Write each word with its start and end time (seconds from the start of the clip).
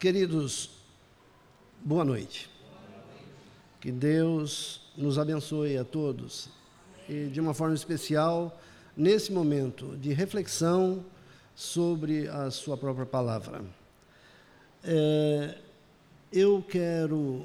Queridos, 0.00 0.70
boa 1.84 2.06
noite. 2.06 2.48
Que 3.82 3.92
Deus 3.92 4.80
nos 4.96 5.18
abençoe 5.18 5.76
a 5.76 5.84
todos 5.84 6.48
e, 7.06 7.26
de 7.26 7.38
uma 7.38 7.52
forma 7.52 7.74
especial, 7.74 8.58
nesse 8.96 9.30
momento 9.30 9.98
de 9.98 10.14
reflexão 10.14 11.04
sobre 11.54 12.26
a 12.28 12.50
Sua 12.50 12.78
própria 12.78 13.04
palavra. 13.04 13.62
É, 14.82 15.58
eu 16.32 16.64
quero 16.66 17.44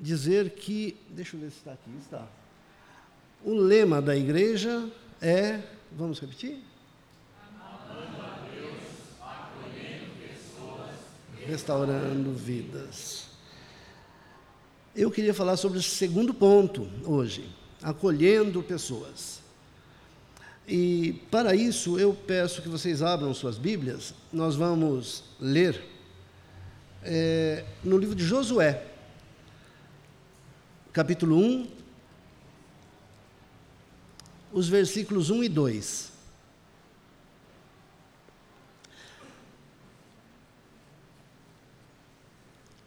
dizer 0.00 0.48
que, 0.48 0.96
deixa 1.10 1.36
eu 1.36 1.40
ver 1.40 1.50
se 1.50 1.58
está 1.58 1.74
aqui, 1.74 1.90
está. 2.00 2.26
O 3.44 3.52
lema 3.52 4.00
da 4.00 4.16
igreja 4.16 4.88
é, 5.20 5.60
vamos 5.92 6.18
repetir? 6.20 6.64
Restaurando 11.46 12.32
vidas. 12.32 13.24
Eu 14.94 15.10
queria 15.10 15.34
falar 15.34 15.56
sobre 15.56 15.78
o 15.78 15.82
segundo 15.82 16.32
ponto 16.32 16.88
hoje, 17.04 17.48
acolhendo 17.82 18.62
pessoas. 18.62 19.40
E 20.66 21.20
para 21.30 21.54
isso 21.54 21.98
eu 21.98 22.14
peço 22.14 22.62
que 22.62 22.68
vocês 22.68 23.02
abram 23.02 23.34
suas 23.34 23.58
Bíblias, 23.58 24.14
nós 24.32 24.56
vamos 24.56 25.24
ler 25.38 25.84
é, 27.02 27.64
no 27.82 27.98
livro 27.98 28.14
de 28.14 28.24
Josué, 28.24 28.86
capítulo 30.92 31.36
1, 31.36 31.68
os 34.52 34.68
versículos 34.68 35.28
1 35.28 35.44
e 35.44 35.48
2. 35.48 36.13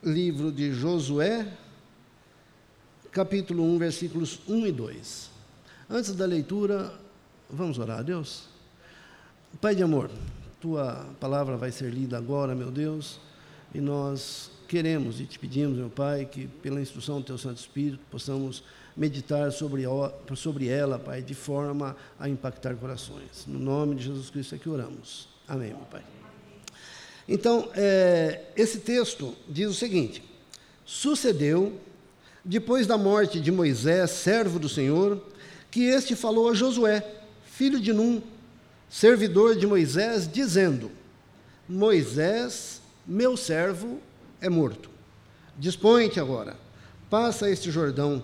Livro 0.03 0.51
de 0.51 0.73
Josué, 0.73 1.47
capítulo 3.11 3.63
1, 3.63 3.77
versículos 3.77 4.39
1 4.47 4.67
e 4.67 4.71
2. 4.71 5.31
Antes 5.89 6.13
da 6.13 6.25
leitura, 6.25 6.93
vamos 7.49 7.79
orar 7.79 7.99
a 7.99 8.01
Deus? 8.03 8.47
Pai 9.59 9.75
de 9.75 9.81
amor, 9.81 10.11
tua 10.61 11.07
palavra 11.19 11.57
vai 11.57 11.71
ser 11.71 11.91
lida 11.91 12.17
agora, 12.17 12.53
meu 12.53 12.69
Deus, 12.69 13.19
e 13.73 13.79
nós 13.79 14.51
queremos 14.67 15.19
e 15.19 15.25
te 15.25 15.39
pedimos, 15.39 15.77
meu 15.77 15.89
Pai, 15.89 16.25
que 16.25 16.47
pela 16.47 16.81
instrução 16.81 17.19
do 17.19 17.25
teu 17.25 17.37
Santo 17.37 17.57
Espírito 17.57 17.99
possamos 18.11 18.63
meditar 18.95 19.51
sobre, 19.51 19.83
sobre 20.35 20.67
ela, 20.67 20.99
Pai, 20.99 21.21
de 21.21 21.33
forma 21.33 21.95
a 22.19 22.29
impactar 22.29 22.75
corações. 22.75 23.45
No 23.47 23.59
nome 23.59 23.95
de 23.95 24.03
Jesus 24.03 24.29
Cristo 24.29 24.55
é 24.55 24.57
que 24.57 24.69
oramos. 24.69 25.29
Amém, 25.47 25.69
meu 25.69 25.85
Pai. 25.85 26.03
Então, 27.27 27.69
é, 27.75 28.41
esse 28.55 28.79
texto 28.79 29.35
diz 29.49 29.69
o 29.69 29.73
seguinte: 29.73 30.23
Sucedeu, 30.85 31.73
depois 32.43 32.87
da 32.87 32.97
morte 32.97 33.39
de 33.39 33.51
Moisés, 33.51 34.11
servo 34.11 34.57
do 34.57 34.69
Senhor, 34.69 35.21
que 35.69 35.83
este 35.83 36.15
falou 36.15 36.49
a 36.49 36.53
Josué, 36.53 37.05
filho 37.45 37.79
de 37.79 37.91
Num, 37.91 38.21
servidor 38.89 39.55
de 39.55 39.67
Moisés, 39.67 40.29
dizendo: 40.31 40.89
Moisés, 41.67 42.81
meu 43.05 43.35
servo, 43.35 43.99
é 44.39 44.49
morto. 44.49 44.89
Dispõe-te 45.57 46.19
agora, 46.19 46.55
passa 47.09 47.49
este 47.49 47.69
Jordão, 47.71 48.23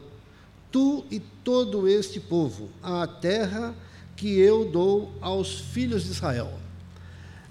tu 0.72 1.04
e 1.12 1.20
todo 1.44 1.88
este 1.88 2.20
povo, 2.20 2.70
à 2.82 3.06
terra 3.06 3.76
que 4.16 4.40
eu 4.40 4.66
dou 4.66 5.12
aos 5.20 5.60
filhos 5.60 6.06
de 6.06 6.12
Israel. 6.12 6.54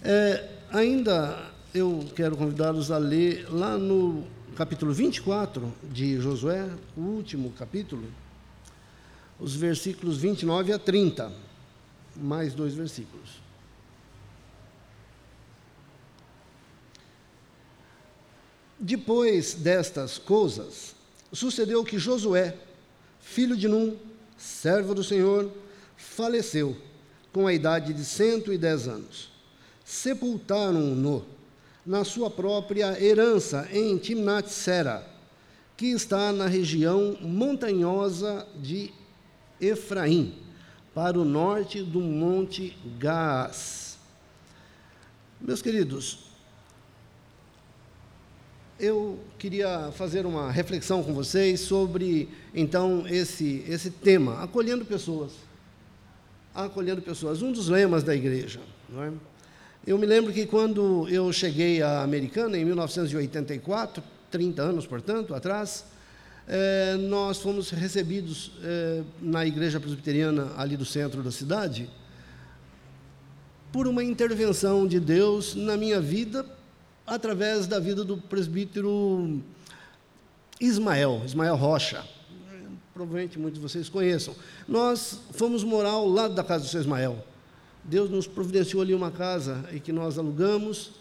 É, 0.02 0.51
Ainda 0.72 1.52
eu 1.74 2.10
quero 2.16 2.34
convidá-los 2.34 2.90
a 2.90 2.96
ler 2.96 3.46
lá 3.52 3.76
no 3.76 4.26
capítulo 4.56 4.90
24 4.90 5.70
de 5.82 6.18
Josué, 6.18 6.66
o 6.96 7.00
último 7.02 7.52
capítulo, 7.52 8.10
os 9.38 9.54
versículos 9.54 10.16
29 10.16 10.72
a 10.72 10.78
30, 10.78 11.30
mais 12.16 12.54
dois 12.54 12.72
versículos. 12.72 13.42
Depois 18.78 19.52
destas 19.52 20.16
coisas, 20.16 20.96
sucedeu 21.30 21.84
que 21.84 21.98
Josué, 21.98 22.56
filho 23.20 23.58
de 23.58 23.68
Num, 23.68 23.94
servo 24.38 24.94
do 24.94 25.04
Senhor, 25.04 25.52
faleceu 25.98 26.74
com 27.30 27.46
a 27.46 27.52
idade 27.52 27.92
de 27.92 28.06
cento 28.06 28.50
e 28.54 28.56
dez 28.56 28.88
anos 28.88 29.31
sepultaram-no 29.84 31.24
na 31.84 32.04
sua 32.04 32.30
própria 32.30 33.02
herança 33.02 33.68
em 33.72 33.98
Timnat-Sera, 33.98 35.06
que 35.76 35.86
está 35.86 36.32
na 36.32 36.46
região 36.46 37.16
montanhosa 37.20 38.46
de 38.56 38.92
Efraim, 39.60 40.34
para 40.94 41.18
o 41.18 41.24
norte 41.24 41.82
do 41.82 42.00
Monte 42.00 42.76
Gaás. 42.98 43.98
Meus 45.40 45.60
queridos, 45.60 46.30
eu 48.78 49.18
queria 49.38 49.90
fazer 49.92 50.26
uma 50.26 50.50
reflexão 50.50 51.02
com 51.02 51.14
vocês 51.14 51.60
sobre, 51.60 52.28
então, 52.54 53.06
esse, 53.08 53.64
esse 53.68 53.90
tema, 53.90 54.42
acolhendo 54.42 54.84
pessoas. 54.84 55.32
Acolhendo 56.54 57.00
pessoas, 57.00 57.42
um 57.42 57.50
dos 57.50 57.68
lemas 57.68 58.02
da 58.02 58.14
igreja, 58.14 58.60
não 58.88 59.02
é? 59.02 59.12
Eu 59.84 59.98
me 59.98 60.06
lembro 60.06 60.32
que 60.32 60.46
quando 60.46 61.08
eu 61.08 61.32
cheguei 61.32 61.82
à 61.82 62.02
Americana, 62.02 62.56
em 62.56 62.64
1984, 62.64 64.00
30 64.30 64.62
anos, 64.62 64.86
portanto, 64.86 65.34
atrás, 65.34 65.84
é, 66.46 66.96
nós 66.96 67.38
fomos 67.38 67.70
recebidos 67.70 68.52
é, 68.62 69.02
na 69.20 69.44
igreja 69.44 69.80
presbiteriana 69.80 70.52
ali 70.56 70.76
do 70.76 70.84
centro 70.84 71.20
da 71.20 71.32
cidade 71.32 71.90
por 73.72 73.88
uma 73.88 74.04
intervenção 74.04 74.86
de 74.86 75.00
Deus 75.00 75.56
na 75.56 75.76
minha 75.76 76.00
vida 76.00 76.46
através 77.04 77.66
da 77.66 77.80
vida 77.80 78.04
do 78.04 78.16
presbítero 78.16 79.42
Ismael, 80.60 81.22
Ismael 81.26 81.56
Rocha. 81.56 82.04
Provavelmente 82.94 83.36
muitos 83.36 83.58
de 83.58 83.66
vocês 83.66 83.88
conheçam. 83.88 84.32
Nós 84.68 85.18
fomos 85.32 85.64
morar 85.64 85.90
ao 85.90 86.08
lado 86.08 86.34
da 86.34 86.44
casa 86.44 86.62
do 86.64 86.70
seu 86.70 86.80
Ismael. 86.80 87.31
Deus 87.84 88.08
nos 88.08 88.26
providenciou 88.26 88.82
ali 88.82 88.94
uma 88.94 89.10
casa 89.10 89.64
e 89.72 89.80
que 89.80 89.92
nós 89.92 90.18
alugamos. 90.18 90.92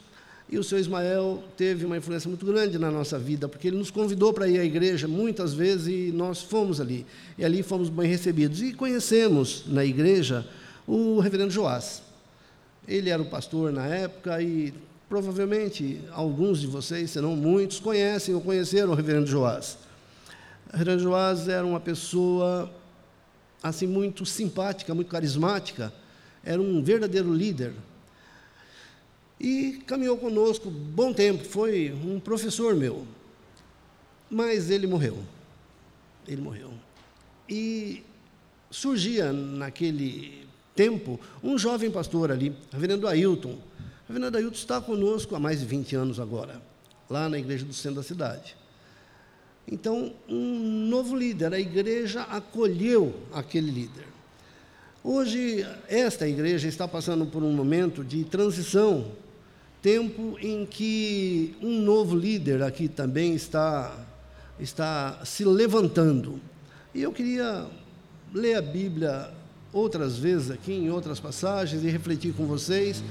E 0.50 0.58
o 0.58 0.64
seu 0.64 0.78
Ismael 0.78 1.42
teve 1.56 1.86
uma 1.86 1.96
influência 1.96 2.28
muito 2.28 2.46
grande 2.46 2.78
na 2.78 2.92
nossa 2.92 3.18
vida, 3.18 3.47
porque 3.47 3.69
ele 3.69 3.78
nos 3.78 3.90
convidou 3.90 4.34
para 4.34 4.47
ir 4.50 4.59
à 4.59 4.66
igreja 4.66 5.08
muitas 5.08 5.53
vezes 5.53 5.88
e 5.88 6.12
nós 6.12 6.42
fomos 6.42 6.81
ali. 6.81 7.06
E 7.38 7.46
ali 7.46 7.64
fomos 7.64 7.88
bem 7.88 8.08
recebidos. 8.09 8.62
E 8.62 8.74
conhecemos 8.74 9.64
na 9.68 9.86
igreja 9.86 10.46
o 10.88 11.19
reverendo 11.19 11.52
Joás. 11.52 12.02
Ele 12.88 13.09
era 13.09 13.22
o 13.22 13.30
pastor 13.30 13.72
na 13.72 13.86
época 13.86 14.42
e 14.42 14.74
provavelmente 15.08 16.02
alguns 16.12 16.59
de 16.59 16.68
vocês, 16.68 17.12
se 17.12 17.22
não 17.22 17.36
muitos, 17.36 17.80
conhecem 17.80 18.34
ou 18.34 18.42
conheceram 18.42 18.92
o 18.92 18.96
reverendo 18.96 19.28
Joás. 19.28 19.78
O 20.74 20.78
reverendo 20.78 21.03
Joás 21.03 21.48
era 21.48 21.66
uma 21.66 21.80
pessoa 21.80 22.69
assim 23.62 23.86
muito 23.86 24.25
simpática, 24.25 24.94
muito 24.96 25.09
carismática 25.09 25.94
era 26.44 26.62
um 26.62 26.84
verdadeiro 26.84 27.34
líder. 27.34 27.74
E 29.40 29.81
caminhou 29.88 30.18
conosco 30.18 30.69
bom 30.69 31.13
tempo, 31.13 31.44
foi 31.44 31.91
um 31.91 32.19
professor 32.19 32.75
meu. 32.75 33.06
Mas 34.29 34.69
ele 34.69 34.88
morreu. 34.88 35.18
Ele 36.28 36.41
morreu. 36.41 36.72
E 37.50 38.03
surgia 38.69 39.34
naquele 39.34 40.46
tempo 40.75 41.19
um 41.44 41.57
jovem 41.57 41.91
pastor 41.91 42.31
ali, 42.31 42.56
reverendo 42.72 43.07
Ailton. 43.07 43.57
Reverendo 44.07 44.38
Ailton 44.38 44.56
está 44.56 44.80
conosco 44.80 45.35
há 45.35 45.40
mais 45.40 45.59
de 45.59 45.66
20 45.66 45.96
anos 45.96 46.19
agora, 46.19 46.62
lá 47.10 47.27
na 47.27 47.38
igreja 47.38 47.66
do 47.66 47.74
centro 47.74 47.98
da 47.98 48.04
cidade. 48.04 48.56
Então, 49.68 50.13
um 50.27 50.88
novo 50.88 51.16
líder, 51.16 51.54
a 51.54 51.60
igreja 51.60 52.24
acolheu 52.24 53.13
aquele 53.33 53.71
líder. 53.71 54.06
Hoje, 55.03 55.65
esta 55.89 56.27
igreja 56.27 56.68
está 56.68 56.88
passando 56.88 57.25
por 57.25 57.42
um 57.42 57.51
momento 57.51 58.03
de 58.03 58.24
transição, 58.24 59.07
tempo 59.81 60.38
em 60.39 60.63
que 60.63 61.56
um 61.59 61.81
novo 61.81 62.15
líder 62.15 62.62
aqui 62.62 62.88
também 62.88 63.33
está, 63.33 63.98
está 64.59 65.19
se 65.25 65.44
levantando. 65.44 66.39
E 66.94 67.01
eu 67.01 67.12
queria 67.12 67.65
ler 68.31 68.57
a 68.57 68.62
Bíblia 68.62 69.31
outras 69.74 70.19
vezes 70.19 70.51
aqui, 70.51 70.71
em 70.71 70.92
outras 70.92 71.19
passagens, 71.19 71.83
e 71.83 71.89
refletir 71.89 72.33
com 72.33 72.45
vocês 72.45 73.04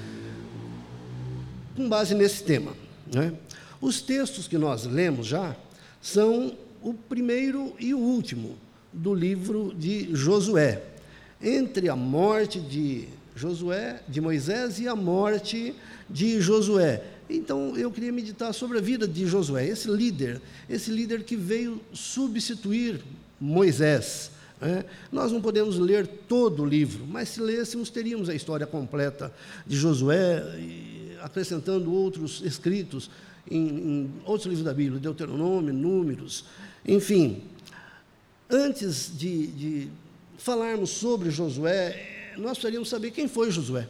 com 1.75 1.89
base 1.89 2.15
nesse 2.15 2.45
tema. 2.45 2.73
Né? 3.13 3.33
Os 3.81 4.01
textos 4.01 4.47
que 4.47 4.57
nós 4.57 4.85
lemos 4.85 5.27
já 5.27 5.57
são 6.01 6.57
o 6.81 6.95
primeiro 6.95 7.75
e 7.81 7.93
o 7.93 7.99
último 7.99 8.57
do 8.93 9.13
livro 9.13 9.75
de 9.77 10.15
Josué 10.15 10.91
entre 11.43 11.89
a 11.89 11.97
morte 11.97 12.61
de 12.61 13.09
Josué, 13.35 14.03
de 14.09 14.21
Moisés 14.21 14.79
e 14.79 14.87
a 14.87 14.95
morte 14.95 15.75
de 16.09 16.41
Josué. 16.41 17.03
Então, 17.29 17.77
eu 17.77 17.91
queria 17.91 18.13
meditar 18.13 18.53
sobre 18.53 18.79
a 18.79 18.81
vida 18.81 19.07
de 19.07 19.27
Josué, 19.27 19.67
esse 19.67 19.89
líder, 19.89 20.41
esse 20.69 20.91
líder 20.91 21.23
que 21.23 21.37
veio 21.37 21.81
substituir 21.93 23.01
Moisés. 23.41 24.33
Né? 24.61 24.85
Nós 25.11 25.33
não 25.33 25.41
podemos 25.41 25.79
ler 25.79 26.07
todo 26.07 26.63
o 26.63 26.67
livro, 26.67 27.07
mas 27.07 27.31
se 27.31 27.41
lêssemos, 27.41 27.89
teríamos 27.89 28.29
a 28.29 28.35
história 28.35 28.67
completa 28.67 29.33
de 29.67 29.77
Josué, 29.77 30.43
acrescentando 31.23 31.93
outros 31.93 32.43
escritos 32.45 33.11
em, 33.51 33.69
em 33.69 34.11
outros 34.25 34.47
livros 34.47 34.65
da 34.65 34.75
Bíblia, 34.75 35.01
Deuteronômio, 35.01 35.73
Números, 35.73 36.45
enfim. 36.87 37.43
Antes 38.51 39.13
de, 39.17 39.47
de 39.47 39.89
falarmos 40.41 40.91
sobre 40.91 41.31
Josué, 41.31 42.33
nós 42.37 42.53
precisaríamos 42.53 42.89
saber 42.89 43.11
quem 43.11 43.29
foi 43.29 43.51
Josué. 43.51 43.89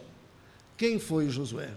Quem 0.76 0.98
foi 0.98 1.28
Josué? 1.30 1.70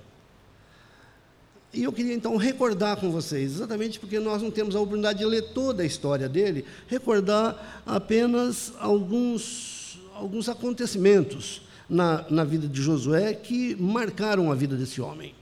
E 1.71 1.83
eu 1.83 1.93
queria 1.93 2.13
então 2.13 2.35
recordar 2.37 2.97
com 2.97 3.11
vocês, 3.11 3.53
exatamente 3.53 3.99
porque 3.99 4.19
nós 4.19 4.41
não 4.41 4.51
temos 4.51 4.75
a 4.75 4.79
oportunidade 4.79 5.19
de 5.19 5.25
ler 5.25 5.53
toda 5.53 5.83
a 5.83 5.85
história 5.85 6.27
dele, 6.27 6.65
recordar 6.87 7.83
apenas 7.85 8.73
alguns, 8.79 9.99
alguns 10.13 10.49
acontecimentos 10.49 11.61
na, 11.89 12.25
na 12.29 12.43
vida 12.43 12.67
de 12.67 12.81
Josué 12.81 13.33
que 13.33 13.75
marcaram 13.75 14.51
a 14.51 14.55
vida 14.55 14.75
desse 14.75 15.01
homem. 15.01 15.35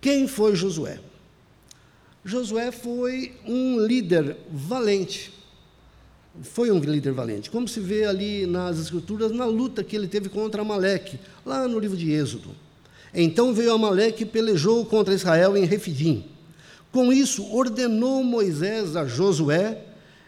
Quem 0.00 0.26
foi 0.26 0.54
Josué? 0.54 1.00
Josué 2.24 2.70
foi 2.72 3.34
um 3.46 3.80
líder 3.80 4.36
valente. 4.50 5.32
Foi 6.42 6.70
um 6.70 6.78
líder 6.78 7.12
valente, 7.12 7.48
como 7.48 7.68
se 7.68 7.78
vê 7.78 8.04
ali 8.04 8.44
nas 8.44 8.78
Escrituras, 8.78 9.30
na 9.30 9.44
luta 9.44 9.84
que 9.84 9.94
ele 9.94 10.08
teve 10.08 10.28
contra 10.28 10.62
Amaleque, 10.62 11.18
lá 11.46 11.68
no 11.68 11.78
livro 11.78 11.96
de 11.96 12.10
Êxodo. 12.10 12.50
Então 13.14 13.54
veio 13.54 13.72
Amaleque 13.72 14.24
e 14.24 14.26
pelejou 14.26 14.84
contra 14.84 15.14
Israel 15.14 15.56
em 15.56 15.64
Refidim. 15.64 16.24
Com 16.90 17.12
isso, 17.12 17.44
ordenou 17.54 18.24
Moisés 18.24 18.96
a 18.96 19.06
Josué: 19.06 19.84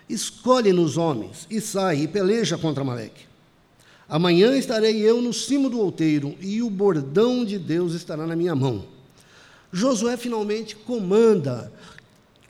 escolhe-nos 0.08 0.96
homens 0.96 1.46
e 1.50 1.60
sai 1.60 2.02
e 2.02 2.08
peleja 2.08 2.56
contra 2.56 2.82
Amaleque. 2.82 3.26
Amanhã 4.08 4.56
estarei 4.56 5.00
eu 5.00 5.20
no 5.20 5.32
cimo 5.32 5.68
do 5.68 5.80
outeiro 5.80 6.36
e 6.40 6.62
o 6.62 6.70
bordão 6.70 7.44
de 7.44 7.58
Deus 7.58 7.92
estará 7.92 8.24
na 8.24 8.36
minha 8.36 8.54
mão. 8.54 8.84
Josué 9.72 10.16
finalmente 10.16 10.76
comanda 10.76 11.72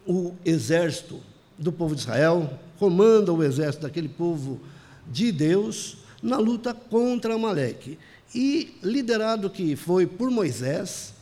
o 0.06 0.34
exército 0.44 1.18
do 1.58 1.72
povo 1.72 1.94
de 1.94 2.02
Israel, 2.02 2.58
comanda 2.78 3.32
o 3.32 3.42
exército 3.42 3.82
daquele 3.84 4.08
povo 4.08 4.60
de 5.06 5.32
Deus 5.32 5.98
na 6.22 6.38
luta 6.38 6.74
contra 6.74 7.34
Amaleque. 7.34 7.98
E, 8.34 8.76
liderado 8.82 9.48
que 9.48 9.76
foi 9.76 10.06
por 10.06 10.30
Moisés, 10.30 11.14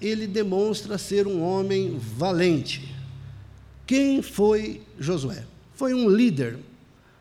ele 0.00 0.26
demonstra 0.26 0.96
ser 0.96 1.26
um 1.26 1.42
homem 1.42 1.98
valente. 1.98 2.94
Quem 3.86 4.22
foi 4.22 4.80
Josué? 4.98 5.44
Foi 5.74 5.92
um 5.92 6.08
líder, 6.08 6.58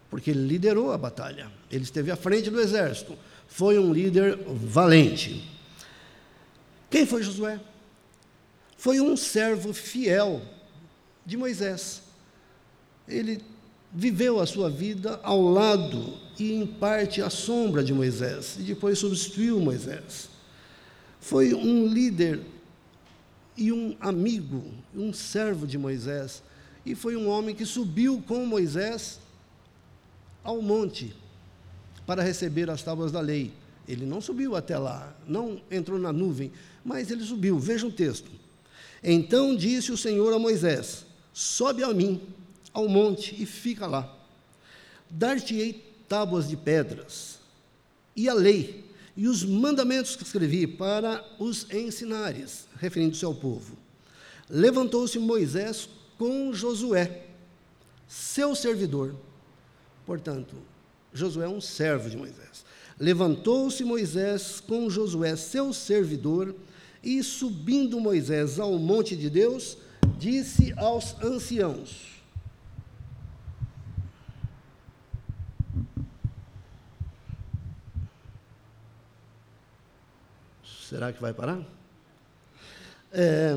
porque 0.09 0.31
ele 0.31 0.47
liderou 0.47 0.91
a 0.91 0.97
batalha, 0.97 1.51
ele 1.71 1.83
esteve 1.83 2.11
à 2.11 2.15
frente 2.15 2.49
do 2.49 2.61
exército, 2.61 3.17
foi 3.47 3.77
um 3.79 3.91
líder 3.91 4.37
valente. 4.47 5.49
Quem 6.89 7.05
foi 7.05 7.23
Josué? 7.23 7.59
Foi 8.77 8.99
um 8.99 9.17
servo 9.17 9.73
fiel 9.73 10.41
de 11.25 11.35
Moisés. 11.35 12.02
Ele 13.07 13.41
viveu 13.91 14.39
a 14.39 14.45
sua 14.45 14.69
vida 14.69 15.19
ao 15.23 15.41
lado 15.41 16.13
e, 16.39 16.53
em 16.53 16.65
parte, 16.65 17.21
à 17.21 17.29
sombra 17.29 17.83
de 17.83 17.93
Moisés, 17.93 18.57
e 18.59 18.63
depois 18.63 18.97
substituiu 18.97 19.59
Moisés. 19.59 20.29
Foi 21.19 21.53
um 21.53 21.87
líder 21.87 22.41
e 23.55 23.71
um 23.71 23.95
amigo, 23.99 24.63
um 24.95 25.13
servo 25.13 25.67
de 25.67 25.77
Moisés, 25.77 26.41
e 26.85 26.95
foi 26.95 27.15
um 27.15 27.29
homem 27.29 27.55
que 27.55 27.65
subiu 27.65 28.21
com 28.27 28.45
Moisés 28.45 29.19
ao 30.43 30.61
monte 30.61 31.15
para 32.05 32.23
receber 32.23 32.69
as 32.69 32.83
tábuas 32.83 33.11
da 33.11 33.21
lei. 33.21 33.53
Ele 33.87 34.05
não 34.05 34.21
subiu 34.21 34.55
até 34.55 34.77
lá, 34.77 35.15
não 35.27 35.61
entrou 35.69 35.99
na 35.99 36.11
nuvem, 36.11 36.51
mas 36.83 37.11
ele 37.11 37.23
subiu. 37.23 37.59
Veja 37.59 37.85
o 37.85 37.91
texto. 37.91 38.31
Então 39.03 39.55
disse 39.55 39.91
o 39.91 39.97
Senhor 39.97 40.33
a 40.33 40.39
Moisés: 40.39 41.05
Sobe 41.33 41.83
a 41.83 41.93
mim 41.93 42.21
ao 42.73 42.87
monte 42.87 43.41
e 43.41 43.45
fica 43.45 43.85
lá. 43.85 44.17
Dar-te-ei 45.09 45.93
tábuas 46.09 46.47
de 46.47 46.57
pedras 46.57 47.39
e 48.15 48.27
a 48.27 48.33
lei 48.33 48.83
e 49.15 49.27
os 49.27 49.43
mandamentos 49.43 50.15
que 50.15 50.23
escrevi 50.23 50.65
para 50.65 51.23
os 51.37 51.71
ensinares, 51.71 52.67
referindo-se 52.79 53.23
ao 53.23 53.35
povo. 53.35 53.77
Levantou-se 54.49 55.17
Moisés 55.19 55.87
com 56.17 56.51
Josué, 56.51 57.25
seu 58.07 58.55
servidor. 58.55 59.15
Portanto, 60.05 60.55
Josué 61.13 61.45
é 61.45 61.49
um 61.49 61.61
servo 61.61 62.09
de 62.09 62.17
Moisés. 62.17 62.65
Levantou-se 62.99 63.83
Moisés 63.83 64.59
com 64.59 64.89
Josué, 64.89 65.35
seu 65.35 65.73
servidor, 65.73 66.55
e 67.03 67.21
subindo 67.21 67.99
Moisés 67.99 68.59
ao 68.59 68.77
monte 68.77 69.15
de 69.15 69.29
Deus, 69.29 69.77
disse 70.17 70.73
aos 70.77 71.15
anciãos: 71.21 72.12
Será 80.93 81.11
que 81.11 81.19
vai 81.19 81.33
parar? 81.33 81.59
É, 83.11 83.55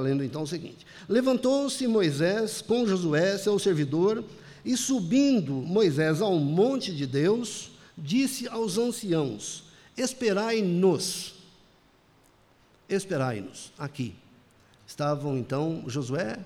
lendo 0.00 0.22
então 0.22 0.42
o 0.42 0.46
seguinte: 0.46 0.86
Levantou-se 1.08 1.84
Moisés 1.88 2.62
com 2.62 2.86
Josué, 2.86 3.36
seu 3.38 3.58
servidor, 3.58 4.22
e 4.64 4.76
subindo 4.76 5.52
Moisés 5.52 6.22
ao 6.22 6.38
monte 6.38 6.94
de 6.94 7.08
Deus, 7.08 7.72
disse 7.96 8.46
aos 8.46 8.78
anciãos: 8.78 9.64
Esperai-nos. 9.96 11.34
Esperai-nos 12.88 13.72
aqui. 13.76 14.14
Estavam 14.86 15.36
então 15.36 15.82
Josué 15.88 16.38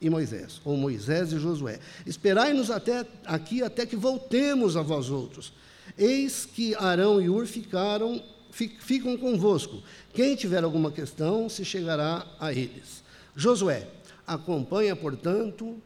e 0.00 0.08
Moisés, 0.08 0.58
ou 0.64 0.74
Moisés 0.74 1.34
e 1.34 1.38
Josué. 1.38 1.80
Esperai-nos 2.06 2.70
até 2.70 3.06
aqui 3.26 3.62
até 3.62 3.84
que 3.84 3.94
voltemos 3.94 4.74
a 4.74 4.80
vós 4.80 5.10
outros. 5.10 5.52
Eis 5.98 6.46
que 6.46 6.74
Arão 6.76 7.20
e 7.20 7.28
Ur 7.28 7.44
ficaram 7.44 8.22
ficam 8.54 9.16
convosco. 9.16 9.82
Quem 10.12 10.36
tiver 10.36 10.62
alguma 10.62 10.90
questão, 10.90 11.48
se 11.48 11.64
chegará 11.64 12.26
a 12.38 12.52
eles. 12.52 13.02
Josué 13.34 13.88
acompanha, 14.26 14.94
portanto, 14.94 15.76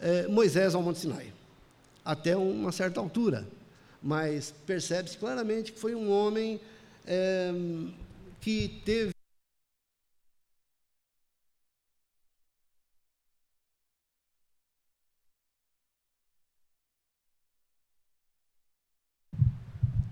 eh, 0.00 0.26
Moisés 0.28 0.74
ao 0.74 0.82
Monte 0.82 1.00
Sinai, 1.00 1.32
até 2.04 2.36
uma 2.36 2.72
certa 2.72 3.00
altura, 3.00 3.46
mas 4.02 4.54
percebe-se 4.66 5.18
claramente 5.18 5.72
que 5.72 5.78
foi 5.78 5.94
um 5.94 6.10
homem 6.10 6.60
eh, 7.06 7.52
que 8.40 8.80
teve 8.84 9.11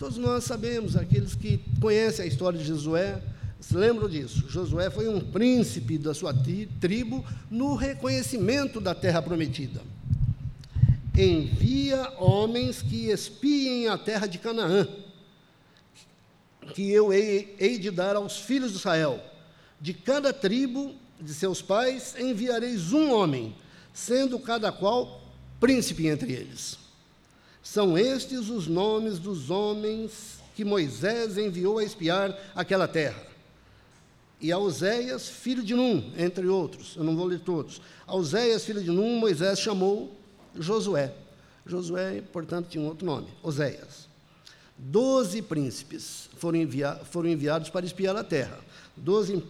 Todos 0.01 0.17
nós 0.17 0.45
sabemos, 0.45 0.97
aqueles 0.97 1.35
que 1.35 1.61
conhecem 1.79 2.25
a 2.25 2.27
história 2.27 2.59
de 2.59 2.65
Josué, 2.65 3.23
se 3.61 3.77
lembram 3.77 4.09
disso. 4.09 4.49
Josué 4.49 4.89
foi 4.89 5.07
um 5.07 5.21
príncipe 5.21 5.99
da 5.99 6.15
sua 6.15 6.33
tribo 6.81 7.23
no 7.51 7.75
reconhecimento 7.75 8.81
da 8.81 8.95
terra 8.95 9.21
prometida. 9.21 9.83
Envia 11.15 12.15
homens 12.17 12.81
que 12.81 13.11
espiem 13.11 13.89
a 13.89 13.99
terra 13.99 14.27
de 14.27 14.39
Canaã, 14.39 14.89
que 16.73 16.91
eu 16.91 17.13
hei, 17.13 17.55
hei 17.61 17.79
de 17.79 17.91
dar 17.91 18.17
aos 18.17 18.39
filhos 18.39 18.71
de 18.71 18.79
Israel. 18.79 19.23
De 19.79 19.93
cada 19.93 20.33
tribo 20.33 20.95
de 21.21 21.35
seus 21.35 21.61
pais 21.61 22.15
enviareis 22.19 22.95
um 22.95 23.13
homem, 23.13 23.55
sendo 23.93 24.39
cada 24.39 24.73
qual 24.73 25.23
príncipe 25.61 26.07
entre 26.07 26.33
eles. 26.33 26.80
São 27.63 27.97
estes 27.97 28.49
os 28.49 28.67
nomes 28.67 29.19
dos 29.19 29.51
homens 29.51 30.41
que 30.55 30.65
Moisés 30.65 31.39
enviou 31.39 31.79
a 31.79 31.85
espiar 31.85 32.37
aquela 32.55 32.89
terra. 32.89 33.23
E 34.41 34.51
a 34.51 34.59
Oséias, 34.59 35.29
filho 35.29 35.63
de 35.63 35.75
Num, 35.75 36.13
entre 36.17 36.47
outros, 36.47 36.97
eu 36.97 37.05
não 37.05 37.15
vou 37.15 37.27
ler 37.27 37.41
todos. 37.41 37.81
A 38.07 38.17
Oséias, 38.17 38.65
filho 38.65 38.83
de 38.83 38.91
Num, 38.91 39.19
Moisés 39.19 39.61
chamou 39.61 40.17
Josué. 40.59 41.13
Josué, 41.67 42.23
portanto, 42.33 42.69
tinha 42.69 42.83
um 42.83 42.87
outro 42.87 43.05
nome, 43.05 43.29
Oséias. 43.43 44.09
Doze 44.79 45.43
príncipes 45.43 46.31
foram, 46.39 46.59
envia 46.59 46.95
foram 47.11 47.29
enviados 47.29 47.69
para 47.69 47.85
espiar 47.85 48.17
a 48.17 48.25
terra. 48.25 48.59
Doze 48.97 49.45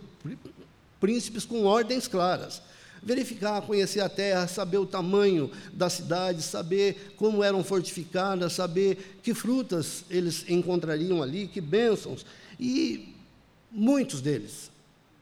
príncipes 0.99 1.45
com 1.45 1.65
ordens 1.65 2.09
claras 2.09 2.61
verificar, 3.03 3.63
conhecer 3.63 4.01
a 4.01 4.09
terra, 4.09 4.47
saber 4.47 4.79
o 4.79 4.87
tamanho 4.87 5.51
da 5.73 5.89
cidade, 5.89 6.43
saber 6.43 7.15
como 7.17 7.43
eram 7.43 7.65
fortificadas, 7.65 8.53
saber 8.53 9.19
que 9.23 9.33
frutas 9.35 10.05
eles 10.11 10.45
encontrariam 10.49 11.23
ali, 11.23 11.47
que 11.47 11.61
bênçãos. 11.61 12.25
E 12.59 13.15
muitos 13.71 14.21
deles, 14.21 14.71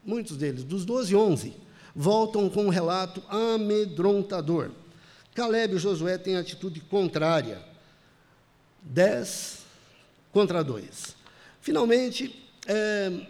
muitos 0.05 0.37
deles, 0.37 0.65
dos 0.65 0.85
12, 0.85 1.15
11, 1.15 1.53
voltam 1.95 2.49
com 2.49 2.65
um 2.65 2.71
relato 2.71 3.23
amedrontador. 3.29 4.71
Caleb 5.35 5.77
e 5.77 5.79
Josué 5.79 6.19
têm 6.19 6.37
atitude 6.37 6.81
contrária. 6.81 7.63
10 8.83 9.59
contra 10.33 10.65
2. 10.65 11.17
Finalmente, 11.61 12.45
é, 12.67 13.27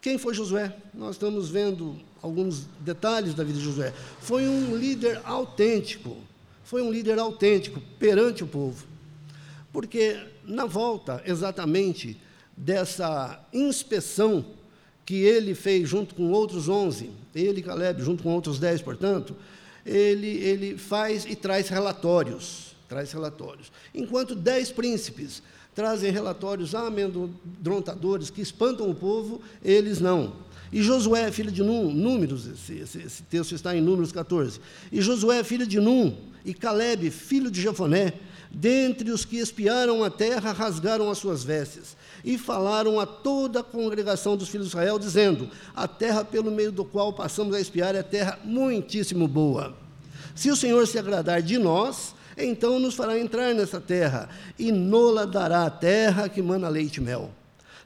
quem 0.00 0.16
foi 0.16 0.34
Josué? 0.34 0.74
Nós 0.94 1.16
estamos 1.16 1.50
vendo 1.50 2.00
alguns 2.22 2.66
detalhes 2.80 3.34
da 3.34 3.44
vida 3.44 3.58
de 3.58 3.64
Josué. 3.64 3.92
Foi 4.20 4.48
um 4.48 4.76
líder 4.76 5.20
autêntico, 5.24 6.16
foi 6.64 6.82
um 6.82 6.90
líder 6.90 7.18
autêntico 7.18 7.80
perante 7.98 8.44
o 8.44 8.46
povo. 8.46 8.86
Porque 9.72 10.18
na 10.44 10.64
volta 10.64 11.22
exatamente 11.26 12.20
dessa 12.56 13.40
inspeção 13.52 14.44
que 15.06 15.16
ele 15.16 15.54
fez 15.54 15.88
junto 15.88 16.14
com 16.14 16.30
outros 16.30 16.68
onze, 16.68 17.10
ele, 17.34 17.62
Caleb, 17.62 18.02
junto 18.02 18.22
com 18.22 18.34
outros 18.34 18.58
dez, 18.58 18.82
portanto, 18.82 19.34
ele, 19.86 20.26
ele 20.26 20.76
faz 20.76 21.24
e 21.24 21.34
traz 21.34 21.68
relatórios, 21.68 22.76
traz 22.88 23.12
relatórios. 23.12 23.72
Enquanto 23.94 24.34
dez 24.34 24.70
príncipes 24.70 25.42
trazem 25.74 26.10
relatórios 26.10 26.74
amedrontadores 26.74 28.30
que 28.30 28.40
espantam 28.40 28.90
o 28.90 28.94
povo, 28.94 29.40
eles 29.64 30.00
não. 30.00 30.34
E 30.72 30.82
Josué, 30.82 31.30
filho 31.32 31.50
de 31.50 31.62
Num, 31.62 31.90
Números, 31.92 32.46
esse, 32.46 32.80
esse, 32.80 32.98
esse, 32.98 33.22
texto 33.22 33.54
está 33.54 33.74
em 33.74 33.80
Números 33.80 34.12
14. 34.12 34.60
E 34.92 35.00
Josué, 35.00 35.42
filho 35.42 35.66
de 35.66 35.80
Num, 35.80 36.14
e 36.44 36.52
Caleb, 36.52 37.10
filho 37.10 37.50
de 37.50 37.60
Jefoné, 37.60 38.14
dentre 38.50 39.10
os 39.10 39.24
que 39.24 39.38
espiaram 39.38 40.04
a 40.04 40.10
terra, 40.10 40.52
rasgaram 40.52 41.10
as 41.10 41.18
suas 41.18 41.42
vestes 41.42 41.96
e 42.24 42.36
falaram 42.36 42.98
a 43.00 43.06
toda 43.06 43.60
a 43.60 43.64
congregação 43.64 44.36
dos 44.36 44.48
filhos 44.48 44.66
de 44.66 44.72
Israel, 44.72 44.98
dizendo: 44.98 45.48
A 45.74 45.88
terra 45.88 46.24
pelo 46.24 46.50
meio 46.50 46.72
do 46.72 46.84
qual 46.84 47.12
passamos 47.12 47.54
a 47.54 47.60
espiar 47.60 47.94
é 47.94 48.02
terra 48.02 48.38
muitíssimo 48.44 49.26
boa. 49.26 49.76
Se 50.34 50.50
o 50.50 50.56
Senhor 50.56 50.86
se 50.86 50.98
agradar 50.98 51.42
de 51.42 51.58
nós, 51.58 52.14
então 52.36 52.78
nos 52.78 52.94
fará 52.94 53.18
entrar 53.18 53.54
nessa 53.54 53.80
terra, 53.80 54.28
e 54.58 54.70
nola 54.70 55.26
dará 55.26 55.64
a 55.64 55.70
terra 55.70 56.28
que 56.28 56.40
mana 56.40 56.68
leite 56.68 56.98
e 56.98 57.00
mel. 57.00 57.30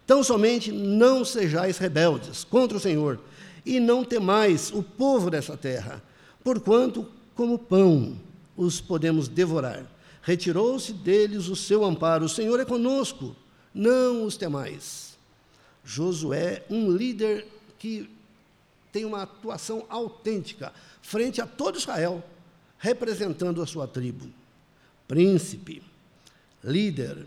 Tão 0.06 0.22
somente 0.22 0.72
não 0.72 1.24
sejais 1.24 1.78
rebeldes 1.78 2.44
contra 2.44 2.76
o 2.76 2.80
Senhor, 2.80 3.20
e 3.64 3.78
não 3.78 4.04
temais 4.04 4.72
o 4.72 4.82
povo 4.82 5.30
dessa 5.30 5.56
terra, 5.56 6.02
porquanto, 6.42 7.06
como 7.34 7.58
pão, 7.58 8.18
os 8.56 8.80
podemos 8.80 9.28
devorar. 9.28 9.86
Retirou-se 10.22 10.92
deles 10.92 11.48
o 11.48 11.56
seu 11.56 11.84
amparo. 11.84 12.24
O 12.24 12.28
Senhor 12.28 12.58
é 12.58 12.64
conosco, 12.64 13.36
não 13.72 14.24
os 14.24 14.36
temais. 14.36 15.16
Josué, 15.84 16.64
um 16.68 16.90
líder 16.90 17.46
que 17.78 18.08
tem 18.92 19.04
uma 19.04 19.22
atuação 19.22 19.84
autêntica 19.88 20.72
frente 21.00 21.40
a 21.40 21.46
todo 21.46 21.78
Israel, 21.78 22.22
representando 22.78 23.62
a 23.62 23.66
sua 23.66 23.86
tribo 23.86 24.28
príncipe, 25.12 25.82
líder. 26.64 27.26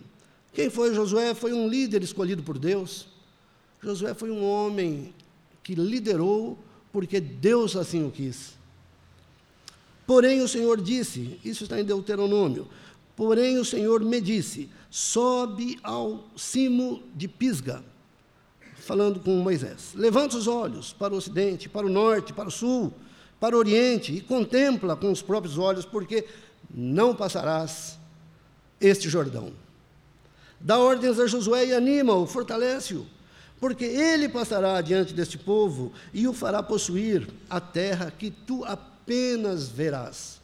Quem 0.55 0.69
foi 0.69 0.95
Josué? 0.95 1.35
Foi 1.35 1.51
um 1.51 1.67
líder 1.67 2.01
escolhido 2.01 2.41
por 2.41 2.57
Deus. 2.57 3.07
Josué 3.83 4.13
foi 4.13 4.31
um 4.31 4.41
homem 4.43 5.13
que 5.62 5.75
liderou 5.75 6.57
porque 6.93 7.19
Deus 7.19 7.75
assim 7.75 8.05
o 8.05 8.09
quis. 8.09 8.55
Porém, 10.07 10.41
o 10.41 10.47
Senhor 10.47 10.79
disse, 10.79 11.39
isso 11.43 11.63
está 11.63 11.77
em 11.79 11.83
Deuteronômio, 11.83 12.69
porém 13.17 13.57
o 13.57 13.65
Senhor 13.65 14.00
me 14.01 14.21
disse: 14.21 14.69
sobe 14.89 15.77
ao 15.83 16.24
cimo 16.38 17.03
de 17.13 17.27
Pisga, 17.27 17.83
falando 18.75 19.19
com 19.19 19.35
Moisés. 19.35 19.91
Levanta 19.93 20.38
os 20.38 20.47
olhos 20.47 20.93
para 20.93 21.13
o 21.13 21.17
ocidente, 21.17 21.67
para 21.67 21.85
o 21.85 21.89
norte, 21.89 22.31
para 22.31 22.47
o 22.47 22.51
sul, 22.51 22.93
para 23.41 23.57
o 23.57 23.59
oriente 23.59 24.13
e 24.13 24.21
contempla 24.21 24.95
com 24.95 25.12
os 25.12 25.21
próprios 25.21 25.57
olhos, 25.57 25.83
porque 25.83 26.25
não 26.74 27.13
passarás 27.13 28.00
este 28.79 29.09
Jordão. 29.09 29.64
Dá 30.59 30.77
ordens 30.77 31.19
a 31.19 31.27
Josué 31.27 31.67
e 31.67 31.74
anima-o, 31.74 32.25
fortalece-o, 32.25 33.05
porque 33.59 33.85
ele 33.85 34.29
passará 34.29 34.81
diante 34.81 35.13
deste 35.13 35.38
povo 35.38 35.91
e 36.13 36.27
o 36.27 36.33
fará 36.33 36.63
possuir 36.63 37.27
a 37.50 37.59
terra 37.59 38.12
que 38.12 38.31
tu 38.31 38.63
apenas 38.65 39.67
verás. 39.69 40.39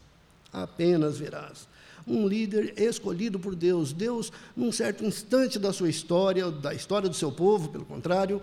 Apenas 0.54 1.18
verás. 1.18 1.68
Um 2.06 2.28
líder 2.28 2.74
escolhido 2.78 3.40
por 3.40 3.56
Deus. 3.56 3.94
Deus, 3.94 4.32
num 4.56 4.72
certo 4.72 5.06
instante 5.06 5.58
da 5.60 5.72
sua 5.72 5.90
história, 5.90 6.50
da 6.52 6.74
história 6.74 7.08
do 7.08 7.16
seu 7.16 7.32
povo, 7.32 7.70
pelo 7.70 7.86
contrário, 7.86 8.42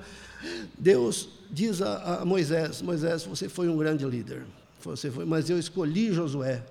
Deus 0.78 1.28
diz 1.50 1.82
a, 1.82 2.20
a 2.20 2.24
Moisés: 2.24 2.80
Moisés, 2.80 3.24
você 3.24 3.48
foi 3.48 3.68
um 3.68 3.76
grande 3.76 4.04
líder. 4.04 4.44
Você 4.82 5.10
foi, 5.10 5.24
mas 5.24 5.50
eu 5.50 5.58
escolhi 5.58 6.12
Josué 6.12 6.62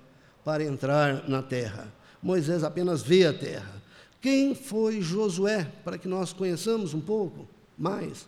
para 0.43 0.63
entrar 0.63 1.27
na 1.27 1.41
terra. 1.41 1.93
Moisés 2.23 2.63
apenas 2.63 3.03
vê 3.03 3.25
a 3.25 3.33
terra. 3.33 3.76
Quem 4.27 4.53
foi 4.53 4.99
Josué? 4.99 5.71
Para 5.85 5.97
que 5.97 6.05
nós 6.05 6.33
conheçamos 6.33 6.93
um 6.93 6.99
pouco 6.99 7.47
mais. 7.77 8.27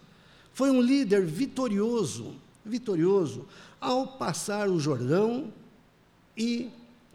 Foi 0.53 0.71
um 0.71 0.81
líder 0.81 1.25
vitorioso, 1.25 2.35
vitorioso, 2.63 3.45
ao 3.81 4.07
passar 4.07 4.69
o 4.69 4.79
Jordão 4.79 5.51
e 6.37 6.69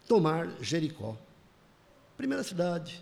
tomar 0.07 0.51
Jericó. 0.61 1.17
Primeira 2.15 2.43
cidade. 2.43 3.01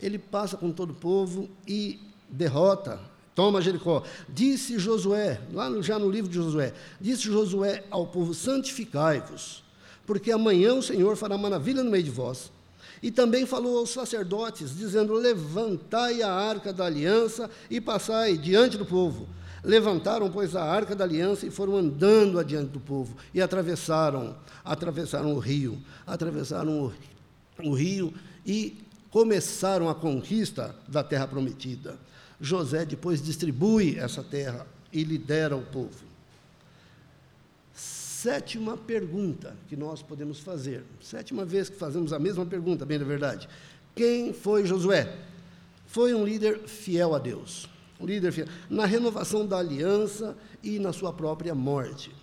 Ele 0.00 0.18
passa 0.18 0.56
com 0.56 0.72
todo 0.72 0.90
o 0.90 0.96
povo 0.96 1.48
e 1.64 2.00
derrota, 2.28 3.00
toma 3.32 3.62
Jericó. 3.62 4.02
Disse 4.28 4.80
Josué, 4.80 5.40
lá 5.52 5.70
no, 5.70 5.80
já 5.80 5.96
no 5.96 6.10
livro 6.10 6.28
de 6.28 6.34
Josué, 6.34 6.74
disse 7.00 7.22
Josué 7.22 7.84
ao 7.88 8.08
povo: 8.08 8.34
santificai-vos 8.34 9.62
porque 10.04 10.32
amanhã 10.32 10.74
o 10.74 10.82
Senhor 10.82 11.14
fará 11.16 11.38
maravilha 11.38 11.84
no 11.84 11.90
meio 11.92 12.02
de 12.02 12.10
vós. 12.10 12.50
E 13.02 13.10
também 13.10 13.46
falou 13.46 13.78
aos 13.78 13.90
sacerdotes, 13.90 14.76
dizendo: 14.76 15.14
Levantai 15.14 16.22
a 16.22 16.32
arca 16.32 16.72
da 16.72 16.84
aliança 16.84 17.50
e 17.70 17.80
passai 17.80 18.36
diante 18.36 18.76
do 18.76 18.84
povo. 18.84 19.28
Levantaram, 19.62 20.30
pois, 20.30 20.56
a 20.56 20.64
arca 20.64 20.96
da 20.96 21.04
aliança 21.04 21.46
e 21.46 21.50
foram 21.50 21.76
andando 21.76 22.38
adiante 22.38 22.70
do 22.70 22.80
povo. 22.80 23.16
E 23.34 23.40
atravessaram, 23.40 24.36
atravessaram 24.64 25.34
o 25.34 25.38
rio, 25.38 25.80
atravessaram 26.06 26.86
o, 26.86 26.92
o 27.62 27.74
rio 27.74 28.12
e 28.44 28.78
começaram 29.10 29.88
a 29.88 29.94
conquista 29.94 30.74
da 30.88 31.02
terra 31.02 31.26
prometida. 31.26 31.98
José 32.40 32.86
depois 32.86 33.22
distribui 33.22 33.98
essa 33.98 34.22
terra 34.22 34.66
e 34.92 35.04
lidera 35.04 35.56
o 35.56 35.62
povo 35.62 36.09
sétima 38.20 38.76
pergunta 38.76 39.56
que 39.66 39.74
nós 39.74 40.02
podemos 40.02 40.40
fazer. 40.40 40.84
Sétima 41.00 41.42
vez 41.42 41.70
que 41.70 41.76
fazemos 41.76 42.12
a 42.12 42.18
mesma 42.18 42.44
pergunta, 42.44 42.84
bem 42.84 42.98
da 42.98 43.04
verdade. 43.04 43.48
Quem 43.94 44.34
foi 44.34 44.66
Josué? 44.66 45.16
Foi 45.86 46.12
um 46.12 46.22
líder 46.22 46.58
fiel 46.66 47.14
a 47.14 47.18
Deus. 47.18 47.66
Um 47.98 48.04
líder 48.04 48.30
fiel. 48.30 48.46
Na 48.68 48.84
renovação 48.84 49.46
da 49.46 49.58
aliança 49.58 50.36
e 50.62 50.78
na 50.78 50.92
sua 50.92 51.14
própria 51.14 51.54
morte. 51.54 52.14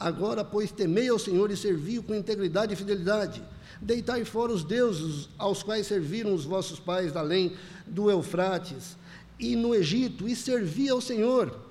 Agora, 0.00 0.42
pois, 0.42 0.72
temei 0.72 1.10
ao 1.10 1.18
Senhor 1.18 1.50
e 1.50 1.56
servi-o 1.58 2.02
com 2.02 2.14
integridade 2.14 2.72
e 2.72 2.76
fidelidade. 2.76 3.42
Deitai 3.82 4.24
fora 4.24 4.50
os 4.50 4.64
deuses 4.64 5.28
aos 5.36 5.62
quais 5.62 5.86
serviram 5.86 6.32
os 6.32 6.46
vossos 6.46 6.80
pais 6.80 7.14
além 7.14 7.52
do 7.86 8.10
Eufrates 8.10 8.96
e 9.38 9.54
no 9.54 9.74
Egito, 9.74 10.26
e 10.26 10.34
servi 10.34 10.88
ao 10.88 11.02
Senhor 11.02 11.67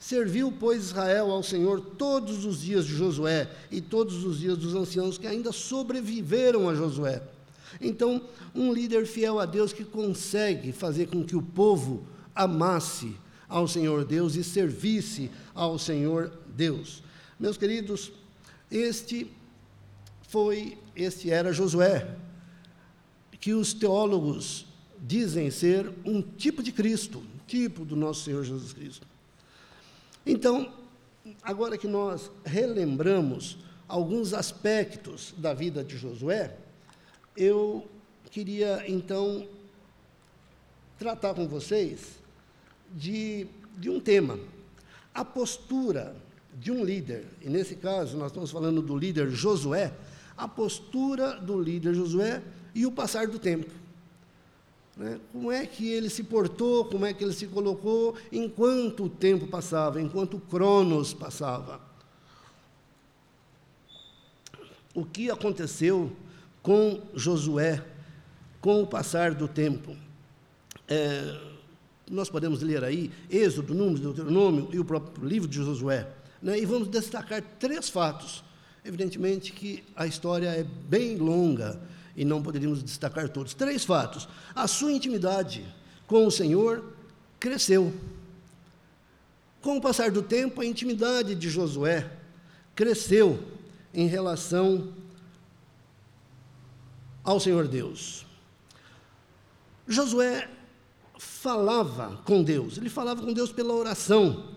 Serviu, 0.00 0.50
pois, 0.50 0.86
Israel 0.86 1.30
ao 1.30 1.42
Senhor 1.42 1.78
todos 1.78 2.46
os 2.46 2.62
dias 2.62 2.86
de 2.86 2.94
Josué 2.94 3.50
e 3.70 3.82
todos 3.82 4.24
os 4.24 4.40
dias 4.40 4.56
dos 4.56 4.74
anciãos 4.74 5.18
que 5.18 5.26
ainda 5.26 5.52
sobreviveram 5.52 6.70
a 6.70 6.74
Josué. 6.74 7.22
Então, 7.78 8.22
um 8.54 8.72
líder 8.72 9.06
fiel 9.06 9.38
a 9.38 9.44
Deus 9.44 9.74
que 9.74 9.84
consegue 9.84 10.72
fazer 10.72 11.08
com 11.08 11.22
que 11.22 11.36
o 11.36 11.42
povo 11.42 12.02
amasse 12.34 13.14
ao 13.46 13.68
Senhor 13.68 14.06
Deus 14.06 14.36
e 14.36 14.42
servisse 14.42 15.30
ao 15.54 15.78
Senhor 15.78 16.32
Deus. 16.56 17.02
Meus 17.38 17.58
queridos, 17.58 18.10
este 18.70 19.30
foi, 20.22 20.78
este 20.96 21.30
era 21.30 21.52
Josué, 21.52 22.16
que 23.38 23.52
os 23.52 23.74
teólogos 23.74 24.64
dizem 24.98 25.50
ser 25.50 25.92
um 26.06 26.22
tipo 26.22 26.62
de 26.62 26.72
Cristo, 26.72 27.22
tipo 27.46 27.84
do 27.84 27.94
nosso 27.94 28.24
Senhor 28.24 28.42
Jesus 28.44 28.72
Cristo. 28.72 29.09
Então, 30.24 30.72
agora 31.42 31.78
que 31.78 31.88
nós 31.88 32.30
relembramos 32.44 33.58
alguns 33.88 34.34
aspectos 34.34 35.34
da 35.36 35.54
vida 35.54 35.82
de 35.82 35.96
Josué, 35.96 36.56
eu 37.36 37.88
queria 38.30 38.84
então 38.86 39.48
tratar 40.98 41.34
com 41.34 41.48
vocês 41.48 42.20
de, 42.92 43.46
de 43.78 43.88
um 43.88 43.98
tema, 43.98 44.38
a 45.14 45.24
postura 45.24 46.14
de 46.54 46.70
um 46.70 46.84
líder, 46.84 47.26
e 47.40 47.48
nesse 47.48 47.74
caso 47.74 48.16
nós 48.16 48.28
estamos 48.28 48.50
falando 48.50 48.82
do 48.82 48.96
líder 48.96 49.30
Josué, 49.30 49.92
a 50.36 50.46
postura 50.46 51.40
do 51.40 51.60
líder 51.60 51.94
Josué 51.94 52.42
e 52.74 52.84
o 52.84 52.92
passar 52.92 53.26
do 53.26 53.38
tempo. 53.38 53.79
Né? 54.96 55.18
Como 55.32 55.50
é 55.50 55.66
que 55.66 55.88
ele 55.88 56.10
se 56.10 56.22
portou, 56.22 56.84
como 56.84 57.06
é 57.06 57.12
que 57.12 57.24
ele 57.24 57.32
se 57.32 57.46
colocou 57.46 58.16
enquanto 58.30 59.04
o 59.04 59.08
tempo 59.08 59.46
passava, 59.46 60.00
enquanto 60.00 60.36
o 60.36 60.40
Cronos 60.40 61.14
passava. 61.14 61.80
O 64.94 65.04
que 65.04 65.30
aconteceu 65.30 66.12
com 66.62 67.00
Josué 67.14 67.82
com 68.60 68.82
o 68.82 68.86
passar 68.86 69.34
do 69.34 69.46
tempo? 69.46 69.96
É, 70.88 71.40
nós 72.10 72.28
podemos 72.28 72.60
ler 72.60 72.82
aí 72.82 73.10
Êxodo, 73.30 73.72
Números, 73.72 74.00
Deuteronômio 74.00 74.68
e 74.72 74.80
o 74.80 74.84
próprio 74.84 75.26
livro 75.26 75.48
de 75.48 75.56
Josué, 75.58 76.08
né? 76.42 76.58
e 76.58 76.66
vamos 76.66 76.88
destacar 76.88 77.40
três 77.58 77.88
fatos. 77.88 78.42
Evidentemente 78.84 79.52
que 79.52 79.84
a 79.94 80.06
história 80.06 80.48
é 80.48 80.64
bem 80.64 81.16
longa, 81.16 81.80
e 82.16 82.24
não 82.24 82.42
poderíamos 82.42 82.82
destacar 82.82 83.28
todos. 83.28 83.54
Três 83.54 83.84
fatos. 83.84 84.28
A 84.54 84.66
sua 84.66 84.92
intimidade 84.92 85.64
com 86.06 86.26
o 86.26 86.30
Senhor 86.30 86.92
cresceu. 87.38 87.92
Com 89.60 89.76
o 89.76 89.80
passar 89.80 90.10
do 90.10 90.22
tempo, 90.22 90.60
a 90.60 90.66
intimidade 90.66 91.34
de 91.34 91.50
Josué 91.50 92.10
cresceu 92.74 93.42
em 93.92 94.06
relação 94.06 94.92
ao 97.22 97.38
Senhor 97.38 97.68
Deus. 97.68 98.24
Josué 99.86 100.48
falava 101.18 102.20
com 102.24 102.42
Deus, 102.42 102.78
ele 102.78 102.88
falava 102.88 103.22
com 103.22 103.32
Deus 103.32 103.52
pela 103.52 103.74
oração, 103.74 104.54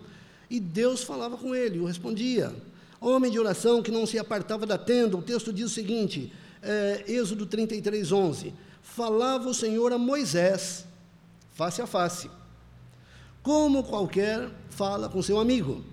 e 0.48 0.58
Deus 0.58 1.02
falava 1.02 1.36
com 1.36 1.54
ele, 1.54 1.78
o 1.78 1.86
respondia. 1.86 2.54
Homem 3.00 3.30
de 3.30 3.38
oração 3.38 3.82
que 3.82 3.90
não 3.90 4.06
se 4.06 4.18
apartava 4.18 4.64
da 4.64 4.78
tenda, 4.78 5.16
o 5.16 5.22
texto 5.22 5.52
diz 5.52 5.66
o 5.66 5.74
seguinte: 5.74 6.32
é, 6.64 7.04
Êxodo 7.06 7.46
33, 7.46 8.10
11. 8.10 8.54
Falava 8.82 9.48
o 9.48 9.54
Senhor 9.54 9.92
a 9.92 9.98
Moisés, 9.98 10.84
face 11.52 11.82
a 11.82 11.86
face, 11.86 12.30
como 13.42 13.84
qualquer 13.84 14.50
fala 14.70 15.08
com 15.08 15.22
seu 15.22 15.38
amigo. 15.38 15.84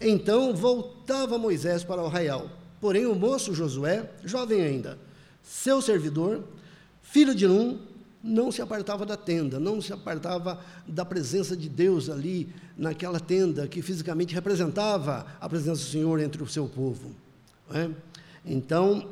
Então 0.00 0.54
voltava 0.54 1.38
Moisés 1.38 1.84
para 1.84 2.02
o 2.02 2.06
arraial. 2.06 2.50
Porém, 2.80 3.06
o 3.06 3.14
moço 3.14 3.54
Josué, 3.54 4.10
jovem 4.24 4.62
ainda, 4.62 4.98
seu 5.42 5.82
servidor, 5.82 6.42
filho 7.02 7.34
de 7.34 7.46
Num, 7.46 7.78
não 8.22 8.52
se 8.52 8.60
apartava 8.60 9.06
da 9.06 9.16
tenda, 9.16 9.58
não 9.58 9.80
se 9.80 9.92
apartava 9.92 10.60
da 10.86 11.04
presença 11.04 11.56
de 11.56 11.68
Deus 11.68 12.08
ali 12.08 12.52
naquela 12.76 13.18
tenda 13.18 13.66
que 13.66 13.82
fisicamente 13.82 14.34
representava 14.34 15.26
a 15.40 15.48
presença 15.48 15.82
do 15.82 15.90
Senhor 15.90 16.20
entre 16.20 16.42
o 16.42 16.46
seu 16.46 16.66
povo. 16.66 17.10
É? 17.72 17.88
Então, 18.44 19.08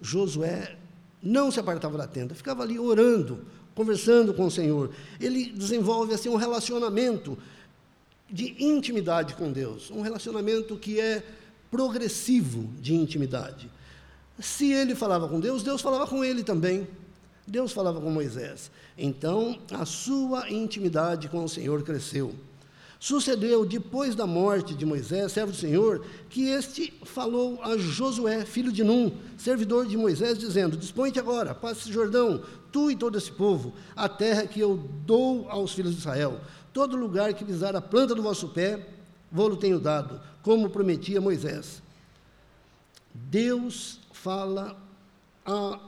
Josué 0.00 0.76
não 1.22 1.50
se 1.50 1.58
apartava 1.58 1.98
da 1.98 2.06
tenda, 2.06 2.34
ficava 2.34 2.62
ali 2.62 2.78
orando, 2.78 3.44
conversando 3.74 4.32
com 4.32 4.46
o 4.46 4.50
Senhor. 4.50 4.90
Ele 5.20 5.50
desenvolve 5.50 6.14
assim 6.14 6.28
um 6.28 6.36
relacionamento 6.36 7.38
de 8.30 8.62
intimidade 8.62 9.34
com 9.34 9.50
Deus, 9.50 9.90
um 9.90 10.00
relacionamento 10.00 10.76
que 10.76 11.00
é 11.00 11.22
progressivo 11.70 12.68
de 12.80 12.94
intimidade. 12.94 13.70
Se 14.38 14.70
ele 14.72 14.94
falava 14.94 15.28
com 15.28 15.40
Deus, 15.40 15.62
Deus 15.62 15.80
falava 15.80 16.06
com 16.06 16.24
ele 16.24 16.44
também. 16.44 16.86
Deus 17.46 17.72
falava 17.72 18.00
com 18.00 18.10
Moisés. 18.10 18.70
Então, 18.96 19.58
a 19.70 19.84
sua 19.86 20.50
intimidade 20.50 21.28
com 21.28 21.42
o 21.42 21.48
Senhor 21.48 21.82
cresceu. 21.82 22.34
Sucedeu, 23.00 23.64
depois 23.64 24.16
da 24.16 24.26
morte 24.26 24.74
de 24.74 24.84
Moisés, 24.84 25.30
servo 25.30 25.52
do 25.52 25.56
Senhor, 25.56 26.04
que 26.28 26.48
este 26.48 26.92
falou 27.04 27.62
a 27.62 27.78
Josué, 27.78 28.44
filho 28.44 28.72
de 28.72 28.82
Num, 28.82 29.12
servidor 29.36 29.86
de 29.86 29.96
Moisés, 29.96 30.36
dizendo: 30.36 30.76
Dispõe-te 30.76 31.18
agora, 31.18 31.54
passe 31.54 31.92
Jordão, 31.92 32.42
tu 32.72 32.90
e 32.90 32.96
todo 32.96 33.16
esse 33.16 33.30
povo, 33.30 33.72
a 33.94 34.08
terra 34.08 34.46
que 34.46 34.58
eu 34.58 34.76
dou 35.06 35.48
aos 35.48 35.72
filhos 35.72 35.92
de 35.92 35.98
Israel. 36.00 36.40
Todo 36.72 36.96
lugar 36.96 37.32
que 37.34 37.44
pisar 37.44 37.76
a 37.76 37.80
planta 37.80 38.16
do 38.16 38.22
vosso 38.22 38.48
pé, 38.48 38.84
vou-lo 39.30 39.56
tenho 39.56 39.78
dado, 39.78 40.20
como 40.42 40.68
prometia 40.68 41.20
Moisés. 41.20 41.80
Deus 43.14 44.00
fala 44.12 44.76
a 45.46 45.78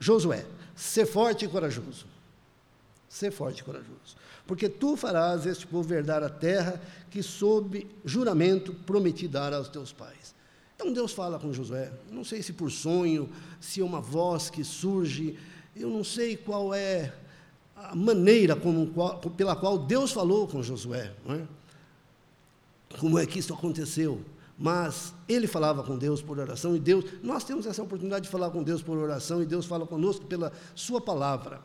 Josué: 0.00 0.46
Ser 0.74 1.04
forte 1.04 1.44
e 1.44 1.48
corajoso. 1.48 2.06
Ser 3.08 3.30
forte 3.30 3.60
e 3.60 3.64
corajoso 3.64 4.16
porque 4.48 4.66
tu 4.66 4.96
farás 4.96 5.44
este 5.44 5.66
povo 5.66 5.92
herdar 5.92 6.22
a 6.22 6.30
terra 6.30 6.80
que, 7.10 7.22
sob 7.22 7.86
juramento, 8.02 8.72
prometi 8.72 9.28
dar 9.28 9.52
aos 9.52 9.68
teus 9.68 9.92
pais. 9.92 10.34
Então 10.74 10.90
Deus 10.90 11.12
fala 11.12 11.38
com 11.38 11.52
Josué, 11.52 11.92
não 12.10 12.24
sei 12.24 12.42
se 12.42 12.54
por 12.54 12.70
sonho, 12.70 13.28
se 13.60 13.82
é 13.82 13.84
uma 13.84 14.00
voz 14.00 14.48
que 14.48 14.64
surge, 14.64 15.38
eu 15.76 15.90
não 15.90 16.02
sei 16.02 16.34
qual 16.34 16.72
é 16.72 17.12
a 17.76 17.94
maneira 17.94 18.56
como, 18.56 18.90
pela 19.36 19.54
qual 19.54 19.76
Deus 19.76 20.12
falou 20.12 20.48
com 20.48 20.62
Josué, 20.62 21.12
é? 21.28 21.42
como 22.98 23.18
é 23.18 23.26
que 23.26 23.40
isso 23.40 23.52
aconteceu. 23.52 24.22
Mas 24.58 25.12
ele 25.28 25.46
falava 25.46 25.84
com 25.84 25.98
Deus 25.98 26.22
por 26.22 26.38
oração 26.38 26.74
e 26.74 26.80
Deus, 26.80 27.04
nós 27.22 27.44
temos 27.44 27.66
essa 27.66 27.82
oportunidade 27.82 28.24
de 28.24 28.30
falar 28.30 28.50
com 28.50 28.62
Deus 28.62 28.80
por 28.80 28.96
oração 28.96 29.42
e 29.42 29.46
Deus 29.46 29.66
fala 29.66 29.86
conosco 29.86 30.24
pela 30.24 30.52
Sua 30.74 31.02
palavra. 31.02 31.60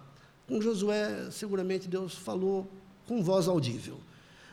Com 0.48 0.62
Josué, 0.62 1.30
seguramente 1.32 1.88
Deus 1.88 2.16
falou 2.16 2.68
com 3.08 3.24
voz 3.24 3.48
audível. 3.48 4.00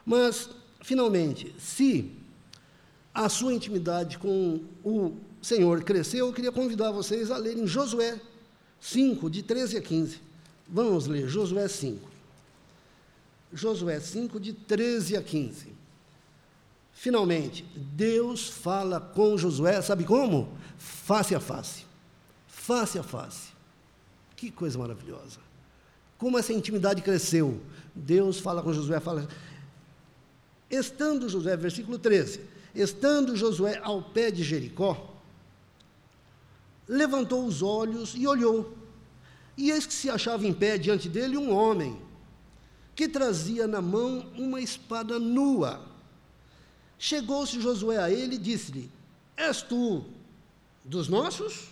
Mas, 0.05 0.49
finalmente, 0.83 1.55
se 1.59 2.11
a 3.13 3.29
sua 3.29 3.53
intimidade 3.53 4.19
com 4.19 4.61
o 4.85 5.17
Senhor 5.43 5.83
cresceu, 5.83 6.27
eu 6.27 6.33
queria 6.33 6.53
convidar 6.53 6.91
vocês 6.91 7.31
a 7.31 7.37
lerem 7.37 7.67
Josué 7.67 8.21
5, 8.81 9.29
de 9.29 9.43
13 9.43 9.79
a 9.79 9.83
15. 9.83 10.21
Vamos 10.69 11.07
ler 11.07 11.29
Josué 11.29 11.67
5. 11.67 12.09
Josué 13.53 13.99
5, 13.99 14.39
de 14.39 14.53
13 14.53 15.17
a 15.17 15.23
15. 15.23 15.67
Finalmente, 16.93 17.65
Deus 17.75 18.49
fala 18.49 19.01
com 19.01 19.37
Josué, 19.37 19.81
sabe 19.83 20.05
como? 20.05 20.53
Face 20.77 21.35
a 21.35 21.41
face. 21.41 21.85
Face 22.47 22.99
a 22.99 23.03
face. 23.03 23.53
Que 24.37 24.51
coisa 24.51 24.79
maravilhosa. 24.79 25.41
Como 26.21 26.39
essa 26.39 26.53
intimidade 26.53 27.01
cresceu? 27.01 27.59
Deus 27.95 28.39
fala 28.39 28.63
com 28.63 28.75
Josué, 28.75 29.01
fala. 29.01 29.27
Estando 30.71 31.31
Josué, 31.31 31.57
versículo 31.57 31.99
13, 31.99 32.43
estando 32.75 33.35
Josué 33.35 33.81
ao 33.83 34.03
pé 34.03 34.31
de 34.31 34.45
Jericó, 34.45 35.17
levantou 36.87 37.47
os 37.47 37.63
olhos 37.63 38.15
e 38.15 38.27
olhou. 38.27 38.77
E 39.57 39.71
eis 39.71 39.87
que 39.87 39.95
se 39.95 40.11
achava 40.11 40.47
em 40.47 40.53
pé 40.53 40.77
diante 40.77 41.09
dele 41.09 41.39
um 41.39 41.55
homem, 41.55 41.99
que 42.95 43.09
trazia 43.09 43.67
na 43.67 43.81
mão 43.81 44.31
uma 44.37 44.61
espada 44.61 45.19
nua. 45.19 45.81
Chegou-se 46.99 47.59
Josué 47.63 47.97
a 47.97 48.11
ele 48.11 48.35
e 48.35 48.39
disse-lhe: 48.39 48.91
És 49.35 49.63
tu 49.63 50.05
dos 50.85 51.09
nossos? 51.09 51.71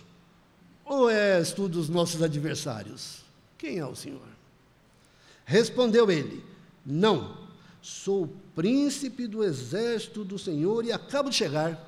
Ou 0.83 1.07
és 1.07 1.53
tu 1.53 1.69
dos 1.69 1.87
nossos 1.87 2.23
adversários? 2.23 3.23
Quem 3.59 3.77
é 3.77 3.85
o 3.85 3.95
Senhor? 3.95 4.38
Respondeu 5.49 6.11
ele: 6.11 6.43
Não, 6.85 7.35
sou 7.81 8.29
príncipe 8.55 9.25
do 9.25 9.43
exército 9.43 10.23
do 10.23 10.37
Senhor 10.37 10.85
e 10.85 10.91
acabo 10.91 11.31
de 11.31 11.35
chegar. 11.35 11.87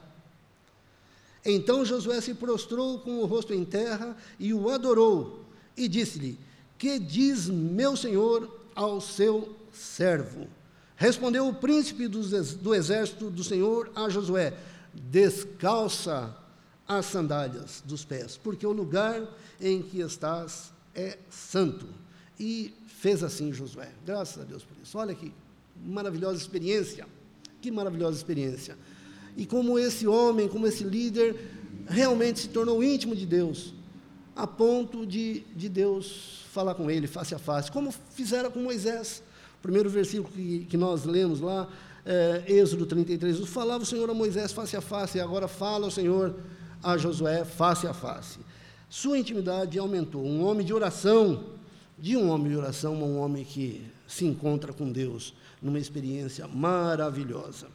Então 1.46 1.86
Josué 1.86 2.20
se 2.22 2.34
prostrou 2.34 2.98
com 2.98 3.20
o 3.20 3.26
rosto 3.28 3.54
em 3.54 3.64
terra 3.64 4.18
e 4.40 4.52
o 4.52 4.68
adorou, 4.68 5.46
e 5.78 5.88
disse-lhe: 5.88 6.40
Que 6.76 6.98
diz 6.98 7.48
meu 7.50 7.96
senhor 7.96 8.50
ao 8.74 9.00
seu 9.00 9.56
servo? 9.72 10.48
Respondeu 10.96 11.48
o 11.48 11.54
príncipe 11.54 12.08
do 12.08 12.74
exército 12.74 13.30
do 13.30 13.44
Senhor 13.44 13.92
a 13.96 14.10
Josué: 14.10 14.58
Descalça 14.92 16.36
as 16.88 17.06
sandálias 17.06 17.84
dos 17.86 18.04
pés, 18.04 18.38
porque 18.38 18.66
o 18.66 18.72
lugar 18.72 19.22
em 19.60 19.84
que 19.84 20.00
estás 20.00 20.72
é 20.96 21.20
santo. 21.30 22.02
E 22.42 22.74
fez 22.88 23.24
assim 23.24 23.54
Josué. 23.54 23.92
Graças 24.04 24.42
a 24.42 24.44
Deus 24.44 24.64
por 24.64 24.76
isso. 24.82 24.98
Olha 24.98 25.14
que 25.14 25.32
maravilhosa 25.86 26.40
experiência. 26.40 27.08
Que 27.62 27.70
maravilhosa 27.70 28.18
experiência. 28.18 28.76
E 29.38 29.46
como 29.46 29.78
esse 29.78 30.08
homem, 30.08 30.48
como 30.48 30.66
esse 30.66 30.84
líder, 30.84 31.36
realmente 31.88 32.40
se 32.40 32.50
tornou 32.50 32.84
íntimo 32.84 33.16
de 33.16 33.28
Deus, 33.28 33.76
a 34.36 34.48
ponto 34.48 35.06
de, 35.06 35.42
de 35.56 35.70
Deus 35.70 36.46
falar 36.52 36.74
com 36.74 36.90
ele 36.90 37.06
face 37.06 37.36
a 37.36 37.40
face, 37.40 37.72
como 37.72 37.92
fizeram 37.92 38.50
com 38.50 38.60
Moisés. 38.60 39.22
O 39.60 39.62
primeiro 39.62 39.88
versículo 39.88 40.34
que, 40.34 40.66
que 40.66 40.76
nós 40.76 41.06
lemos 41.06 41.40
lá, 41.40 41.70
é, 42.04 42.44
Êxodo 42.48 42.88
33, 42.88 43.40
falava 43.48 43.84
o 43.84 43.86
Senhor 43.86 44.10
a 44.10 44.16
Moisés 44.16 44.52
face 44.52 44.76
a 44.76 44.82
face, 44.82 45.20
e 45.20 45.22
agora 45.22 45.48
fala 45.48 45.86
o 45.86 45.92
Senhor 45.92 46.36
a 46.82 46.98
Josué 46.98 47.46
face 47.46 47.86
a 47.86 47.94
face. 47.94 48.40
Sua 48.90 49.20
intimidade 49.20 49.78
aumentou. 49.78 50.26
Um 50.26 50.44
homem 50.44 50.66
de 50.66 50.74
oração, 50.74 51.44
de 52.02 52.18
um 52.18 52.32
homem 52.32 52.52
de 52.52 52.58
oração 52.58 52.96
a 52.96 53.06
um 53.06 53.20
homem 53.20 53.46
que 53.46 53.86
se 54.08 54.26
encontra 54.26 54.74
com 54.74 54.92
Deus 54.92 55.36
numa 55.62 55.78
experiência 55.78 56.48
maravilhosa. 56.48 57.68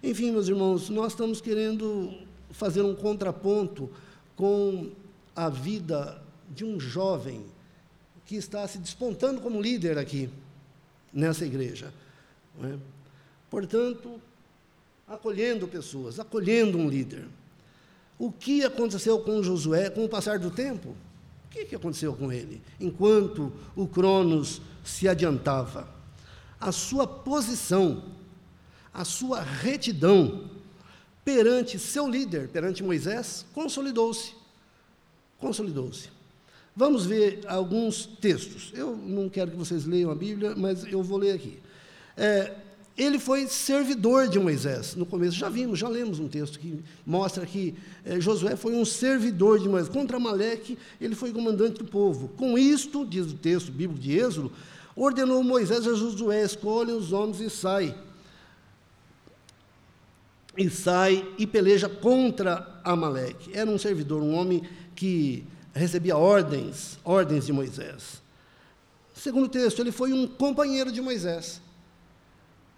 Enfim, 0.00 0.30
meus 0.30 0.46
irmãos, 0.46 0.88
nós 0.88 1.12
estamos 1.12 1.40
querendo 1.40 2.14
fazer 2.52 2.82
um 2.82 2.94
contraponto 2.94 3.90
com 4.36 4.92
a 5.34 5.48
vida 5.48 6.22
de 6.48 6.64
um 6.64 6.78
jovem 6.78 7.44
que 8.24 8.36
está 8.36 8.66
se 8.68 8.78
despontando 8.78 9.40
como 9.40 9.60
líder 9.60 9.98
aqui, 9.98 10.30
nessa 11.12 11.44
igreja. 11.44 11.92
É? 12.62 12.76
Portanto, 13.50 14.20
acolhendo 15.08 15.66
pessoas, 15.66 16.20
acolhendo 16.20 16.78
um 16.78 16.88
líder. 16.88 17.26
O 18.16 18.30
que 18.30 18.64
aconteceu 18.64 19.18
com 19.18 19.42
Josué 19.42 19.90
com 19.90 20.04
o 20.04 20.08
passar 20.08 20.38
do 20.38 20.50
tempo? 20.50 20.94
Que, 21.54 21.66
que 21.66 21.76
aconteceu 21.76 22.12
com 22.14 22.32
ele? 22.32 22.60
Enquanto 22.80 23.52
o 23.76 23.86
Cronos 23.86 24.60
se 24.82 25.06
adiantava. 25.06 25.88
A 26.60 26.72
sua 26.72 27.06
posição, 27.06 28.02
a 28.92 29.04
sua 29.04 29.40
retidão 29.40 30.50
perante 31.24 31.78
seu 31.78 32.10
líder, 32.10 32.48
perante 32.48 32.82
Moisés, 32.82 33.46
consolidou-se. 33.54 34.34
Consolidou-se. 35.38 36.08
Vamos 36.74 37.06
ver 37.06 37.44
alguns 37.46 38.04
textos. 38.04 38.72
Eu 38.74 38.96
não 38.96 39.28
quero 39.28 39.52
que 39.52 39.56
vocês 39.56 39.84
leiam 39.84 40.10
a 40.10 40.14
Bíblia, 40.16 40.56
mas 40.56 40.84
eu 40.84 41.04
vou 41.04 41.18
ler 41.18 41.36
aqui. 41.36 41.60
É, 42.16 42.52
ele 42.96 43.18
foi 43.18 43.48
servidor 43.48 44.28
de 44.28 44.38
Moisés. 44.38 44.94
No 44.94 45.04
começo 45.04 45.36
já 45.36 45.48
vimos, 45.48 45.78
já 45.78 45.88
lemos 45.88 46.20
um 46.20 46.28
texto 46.28 46.60
que 46.60 46.78
mostra 47.04 47.44
que 47.44 47.74
é, 48.04 48.20
Josué 48.20 48.54
foi 48.54 48.74
um 48.74 48.84
servidor 48.84 49.58
de 49.58 49.68
Moisés. 49.68 49.92
Contra 49.92 50.18
Maleque, 50.20 50.78
ele 51.00 51.16
foi 51.16 51.32
comandante 51.32 51.78
do 51.78 51.84
povo. 51.84 52.28
Com 52.36 52.56
isto, 52.56 53.04
diz 53.04 53.26
o 53.26 53.34
texto 53.34 53.72
bíblico 53.72 54.00
de 54.00 54.16
Êxodo, 54.16 54.52
ordenou 54.94 55.42
Moisés 55.42 55.86
a 55.88 55.94
Josué: 55.94 56.44
escolhe 56.44 56.92
os 56.92 57.12
homens 57.12 57.40
e 57.40 57.50
sai. 57.50 57.96
E 60.56 60.70
sai 60.70 61.26
e 61.36 61.48
peleja 61.48 61.88
contra 61.88 62.80
Amaleque. 62.84 63.50
Era 63.52 63.68
um 63.68 63.76
servidor, 63.76 64.22
um 64.22 64.34
homem 64.34 64.62
que 64.94 65.44
recebia 65.74 66.16
ordens, 66.16 66.96
ordens 67.02 67.44
de 67.44 67.52
Moisés. 67.52 68.22
Segundo 69.16 69.48
texto, 69.48 69.80
ele 69.80 69.90
foi 69.90 70.12
um 70.12 70.28
companheiro 70.28 70.92
de 70.92 71.00
Moisés. 71.00 71.60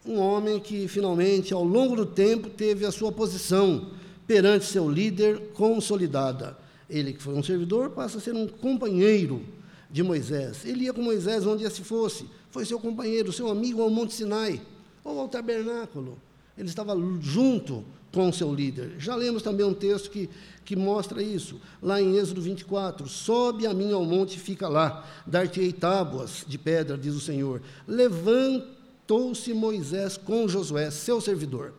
Um 0.06 0.18
homem 0.18 0.60
que 0.60 0.86
finalmente, 0.86 1.52
ao 1.52 1.64
longo 1.64 1.96
do 1.96 2.06
tempo, 2.06 2.48
teve 2.48 2.86
a 2.86 2.92
sua 2.92 3.10
posição 3.10 3.90
perante 4.26 4.64
seu 4.64 4.88
líder 4.88 5.48
consolidada. 5.52 6.56
Ele, 6.88 7.12
que 7.12 7.22
foi 7.22 7.34
um 7.34 7.42
servidor, 7.42 7.90
passa 7.90 8.18
a 8.18 8.20
ser 8.20 8.34
um 8.34 8.46
companheiro 8.46 9.42
de 9.90 10.02
Moisés. 10.02 10.64
Ele 10.64 10.84
ia 10.84 10.92
com 10.92 11.02
Moisés 11.02 11.44
onde 11.44 11.68
se 11.70 11.82
fosse. 11.82 12.26
Foi 12.50 12.64
seu 12.64 12.78
companheiro, 12.78 13.32
seu 13.32 13.48
amigo 13.48 13.82
ao 13.82 13.90
Monte 13.90 14.14
Sinai, 14.14 14.60
ou 15.02 15.18
ao 15.18 15.28
tabernáculo. 15.28 16.18
Ele 16.56 16.68
estava 16.68 16.94
junto 17.20 17.84
com 18.12 18.32
seu 18.32 18.54
líder. 18.54 18.94
Já 18.98 19.14
lemos 19.14 19.42
também 19.42 19.66
um 19.66 19.74
texto 19.74 20.10
que, 20.10 20.30
que 20.64 20.74
mostra 20.74 21.22
isso, 21.22 21.60
lá 21.82 22.00
em 22.00 22.16
Êxodo 22.16 22.40
24: 22.40 23.08
Sobe 23.08 23.66
a 23.66 23.74
mim 23.74 23.92
ao 23.92 24.04
monte 24.04 24.36
e 24.36 24.40
fica 24.40 24.68
lá, 24.68 25.04
dar-te-ei 25.26 25.72
tábuas 25.72 26.44
de 26.46 26.56
pedra, 26.56 26.96
diz 26.96 27.14
o 27.14 27.20
Senhor. 27.20 27.60
Levanta 27.86 28.75
Juntou-se 29.06 29.54
Moisés 29.54 30.16
com 30.16 30.48
Josué, 30.48 30.90
seu 30.90 31.20
servidor. 31.20 31.72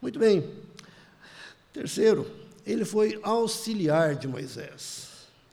Muito 0.00 0.18
bem. 0.18 0.48
Terceiro, 1.74 2.26
ele 2.66 2.86
foi 2.86 3.20
auxiliar 3.22 4.14
de 4.14 4.26
Moisés. 4.26 5.08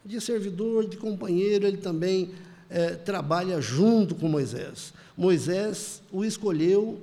De 0.05 0.21
servidor, 0.21 0.87
de 0.87 0.95
companheiro, 0.95 1.67
ele 1.67 1.75
também 1.75 2.31
é, 2.69 2.91
trabalha 2.91 3.59
junto 3.59 4.15
com 4.15 4.29
Moisés. 4.29 4.93
Moisés 5.17 6.01
o 6.13 6.23
escolheu 6.23 7.01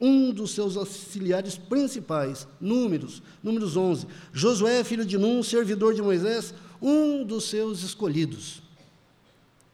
um 0.00 0.32
dos 0.32 0.52
seus 0.52 0.74
auxiliares 0.78 1.58
principais, 1.58 2.48
Números, 2.58 3.22
Números 3.42 3.76
11. 3.76 4.06
Josué, 4.32 4.82
filho 4.84 5.04
de 5.04 5.18
Num, 5.18 5.42
servidor 5.42 5.92
de 5.92 6.00
Moisés, 6.00 6.54
um 6.80 7.26
dos 7.26 7.44
seus 7.44 7.82
escolhidos. 7.82 8.62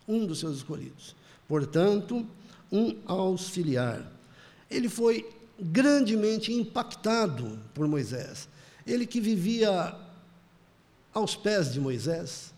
Um 0.09 0.27
dos 0.27 0.40
seus 0.40 0.57
escolhidos. 0.57 1.14
Portanto, 1.46 2.27
um 2.71 2.97
auxiliar. 3.07 4.13
Ele 4.71 4.89
foi 4.89 5.29
grandemente 5.61 6.53
impactado 6.53 7.59
por 7.73 7.87
Moisés. 7.87 8.49
Ele 8.87 9.07
que 9.07 9.21
vivia 9.21 9.95
aos 11.13 11.35
pés 11.35 11.73
de 11.73 11.81
Moisés, 11.81 12.53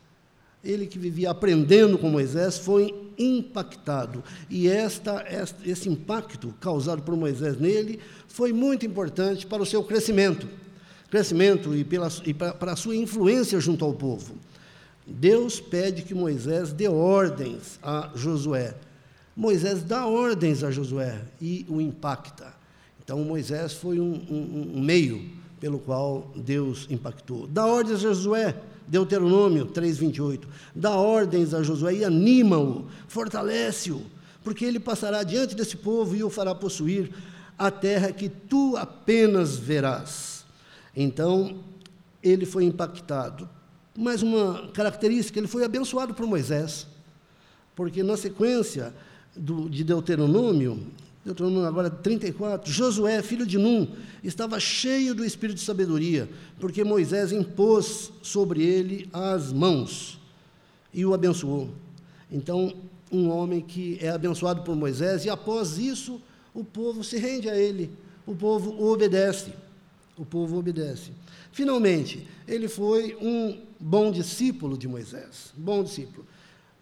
ele 0.64 0.86
que 0.86 0.98
vivia 0.98 1.30
aprendendo 1.30 1.96
com 1.98 2.08
Moisés, 2.10 2.58
foi 2.58 3.12
impactado. 3.16 4.22
E 4.50 4.68
esta, 4.68 5.24
esse 5.64 5.88
impacto 5.88 6.54
causado 6.60 7.02
por 7.02 7.16
Moisés 7.16 7.58
nele 7.58 8.00
foi 8.26 8.52
muito 8.52 8.84
importante 8.84 9.46
para 9.46 9.62
o 9.62 9.66
seu 9.66 9.82
crescimento 9.84 10.48
crescimento 11.10 11.74
e, 11.74 11.84
pela, 11.84 12.08
e 12.24 12.34
para, 12.34 12.52
para 12.52 12.72
a 12.72 12.76
sua 12.76 12.96
influência 12.96 13.58
junto 13.60 13.84
ao 13.84 13.94
povo. 13.94 14.34
Deus 15.06 15.58
pede 15.58 16.02
que 16.02 16.14
Moisés 16.14 16.72
dê 16.72 16.88
ordens 16.88 17.78
a 17.82 18.10
Josué. 18.14 18.74
Moisés 19.38 19.84
dá 19.84 20.04
ordens 20.04 20.64
a 20.64 20.70
Josué 20.72 21.16
e 21.40 21.64
o 21.68 21.80
impacta. 21.80 22.52
Então, 23.00 23.22
Moisés 23.22 23.72
foi 23.72 24.00
um, 24.00 24.14
um, 24.28 24.72
um 24.74 24.80
meio 24.80 25.30
pelo 25.60 25.78
qual 25.78 26.32
Deus 26.34 26.88
impactou. 26.90 27.46
Dá 27.46 27.64
ordens 27.64 28.00
a 28.00 28.08
Josué, 28.12 28.60
Deuteronômio 28.88 29.66
3,28. 29.66 30.40
Dá 30.74 30.90
ordens 30.90 31.54
a 31.54 31.62
Josué 31.62 31.94
e 31.94 32.04
anima-o, 32.04 32.88
fortalece-o, 33.06 34.02
porque 34.42 34.64
ele 34.64 34.80
passará 34.80 35.22
diante 35.22 35.54
desse 35.54 35.76
povo 35.76 36.16
e 36.16 36.24
o 36.24 36.28
fará 36.28 36.52
possuir 36.52 37.08
a 37.56 37.70
terra 37.70 38.10
que 38.10 38.28
tu 38.28 38.76
apenas 38.76 39.54
verás. 39.56 40.44
Então, 40.96 41.60
ele 42.20 42.44
foi 42.44 42.64
impactado. 42.64 43.48
Mais 43.96 44.20
uma 44.20 44.66
característica, 44.74 45.38
ele 45.38 45.46
foi 45.46 45.62
abençoado 45.62 46.12
por 46.12 46.26
Moisés, 46.26 46.88
porque 47.76 48.02
na 48.02 48.16
sequência 48.16 48.92
do, 49.38 49.68
de 49.68 49.84
Deuteronômio, 49.84 50.78
Deuteronômio 51.24 51.66
agora 51.66 51.90
34, 51.90 52.72
Josué, 52.72 53.22
filho 53.22 53.46
de 53.46 53.58
Num, 53.58 53.88
estava 54.22 54.58
cheio 54.58 55.14
do 55.14 55.24
espírito 55.24 55.58
de 55.58 55.64
sabedoria, 55.64 56.28
porque 56.58 56.82
Moisés 56.82 57.32
impôs 57.32 58.10
sobre 58.22 58.62
ele 58.62 59.08
as 59.12 59.52
mãos 59.52 60.18
e 60.92 61.04
o 61.04 61.12
abençoou. 61.12 61.70
Então, 62.30 62.72
um 63.12 63.28
homem 63.30 63.60
que 63.60 63.98
é 64.00 64.10
abençoado 64.10 64.62
por 64.62 64.74
Moisés, 64.74 65.24
e 65.24 65.30
após 65.30 65.78
isso, 65.78 66.20
o 66.54 66.64
povo 66.64 67.04
se 67.04 67.18
rende 67.18 67.48
a 67.48 67.56
ele, 67.56 67.90
o 68.26 68.34
povo 68.34 68.82
obedece. 68.82 69.52
O 70.16 70.24
povo 70.24 70.58
obedece. 70.58 71.12
Finalmente, 71.52 72.26
ele 72.46 72.68
foi 72.68 73.16
um 73.20 73.60
bom 73.78 74.10
discípulo 74.10 74.76
de 74.76 74.88
Moisés, 74.88 75.52
bom 75.56 75.84
discípulo 75.84 76.26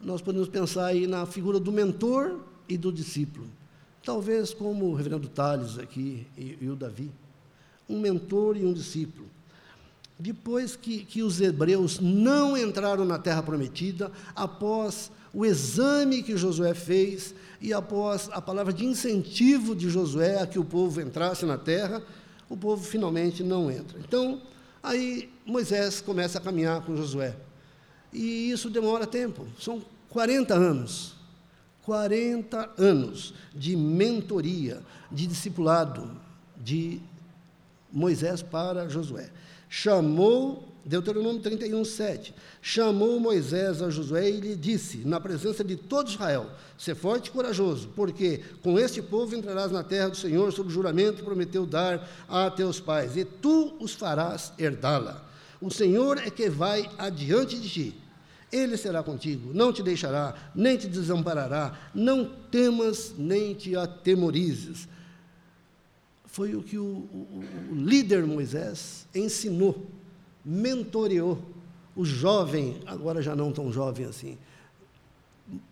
nós 0.00 0.20
podemos 0.20 0.48
pensar 0.48 0.86
aí 0.86 1.06
na 1.06 1.26
figura 1.26 1.58
do 1.58 1.72
mentor 1.72 2.40
e 2.68 2.76
do 2.76 2.92
discípulo. 2.92 3.46
Talvez 4.04 4.54
como 4.54 4.86
o 4.86 4.94
reverendo 4.94 5.28
Tales 5.28 5.78
aqui 5.78 6.26
e, 6.36 6.58
e 6.60 6.68
o 6.68 6.76
Davi. 6.76 7.10
Um 7.88 8.00
mentor 8.00 8.56
e 8.56 8.64
um 8.64 8.72
discípulo. 8.72 9.26
Depois 10.18 10.76
que, 10.76 11.04
que 11.04 11.22
os 11.22 11.40
hebreus 11.40 12.00
não 12.00 12.56
entraram 12.56 13.04
na 13.04 13.18
terra 13.18 13.42
prometida, 13.42 14.10
após 14.34 15.10
o 15.32 15.44
exame 15.44 16.22
que 16.22 16.36
Josué 16.36 16.72
fez 16.72 17.34
e 17.60 17.72
após 17.72 18.30
a 18.32 18.40
palavra 18.40 18.72
de 18.72 18.86
incentivo 18.86 19.74
de 19.74 19.90
Josué 19.90 20.40
a 20.40 20.46
que 20.46 20.58
o 20.58 20.64
povo 20.64 21.00
entrasse 21.00 21.44
na 21.44 21.58
terra, 21.58 22.02
o 22.48 22.56
povo 22.56 22.82
finalmente 22.82 23.42
não 23.42 23.70
entra. 23.70 23.98
Então, 23.98 24.40
aí 24.82 25.30
Moisés 25.44 26.00
começa 26.00 26.38
a 26.38 26.40
caminhar 26.40 26.80
com 26.82 26.96
Josué. 26.96 27.36
E 28.12 28.50
isso 28.50 28.70
demora 28.70 29.06
tempo, 29.06 29.46
são 29.58 29.82
40 30.10 30.54
anos. 30.54 31.16
40 31.86 32.74
anos 32.76 33.32
de 33.54 33.76
mentoria, 33.76 34.82
de 35.10 35.24
discipulado 35.24 36.10
de 36.56 37.00
Moisés 37.92 38.42
para 38.42 38.88
Josué. 38.88 39.30
Chamou, 39.68 40.64
Deuteronômio 40.84 41.40
31, 41.40 41.84
7, 41.84 42.34
chamou 42.60 43.20
Moisés 43.20 43.80
a 43.82 43.88
Josué 43.88 44.28
e 44.30 44.40
lhe 44.40 44.56
disse, 44.56 44.98
na 44.98 45.20
presença 45.20 45.62
de 45.62 45.76
todo 45.76 46.08
Israel, 46.08 46.50
ser 46.76 46.96
forte 46.96 47.28
e 47.28 47.30
corajoso, 47.30 47.88
porque 47.94 48.42
com 48.62 48.78
este 48.78 49.00
povo 49.00 49.36
entrarás 49.36 49.70
na 49.70 49.84
terra 49.84 50.08
do 50.08 50.16
Senhor, 50.16 50.52
sob 50.52 50.68
juramento 50.70 51.18
que 51.18 51.24
prometeu 51.24 51.64
dar 51.64 52.08
a 52.28 52.50
teus 52.50 52.80
pais, 52.80 53.16
e 53.16 53.24
tu 53.24 53.76
os 53.78 53.94
farás 53.94 54.52
herdá-la. 54.58 55.25
O 55.60 55.70
Senhor 55.70 56.18
é 56.18 56.30
que 56.30 56.48
vai 56.48 56.88
adiante 56.98 57.58
de 57.58 57.68
ti 57.68 58.06
ele 58.52 58.76
será 58.76 59.02
contigo, 59.02 59.52
não 59.52 59.72
te 59.72 59.82
deixará, 59.82 60.34
nem 60.54 60.76
te 60.76 60.86
desamparará, 60.86 61.78
não 61.94 62.24
temas 62.50 63.14
nem 63.16 63.54
te 63.54 63.74
atemorizes. 63.76 64.88
Foi 66.24 66.54
o 66.54 66.62
que 66.62 66.78
o, 66.78 66.84
o, 66.84 67.44
o 67.72 67.74
líder 67.74 68.24
Moisés 68.24 69.06
ensinou, 69.14 69.86
mentoreou 70.44 71.42
o 71.94 72.04
jovem, 72.04 72.80
agora 72.86 73.22
já 73.22 73.34
não 73.34 73.52
tão 73.52 73.72
jovem 73.72 74.06
assim, 74.06 74.38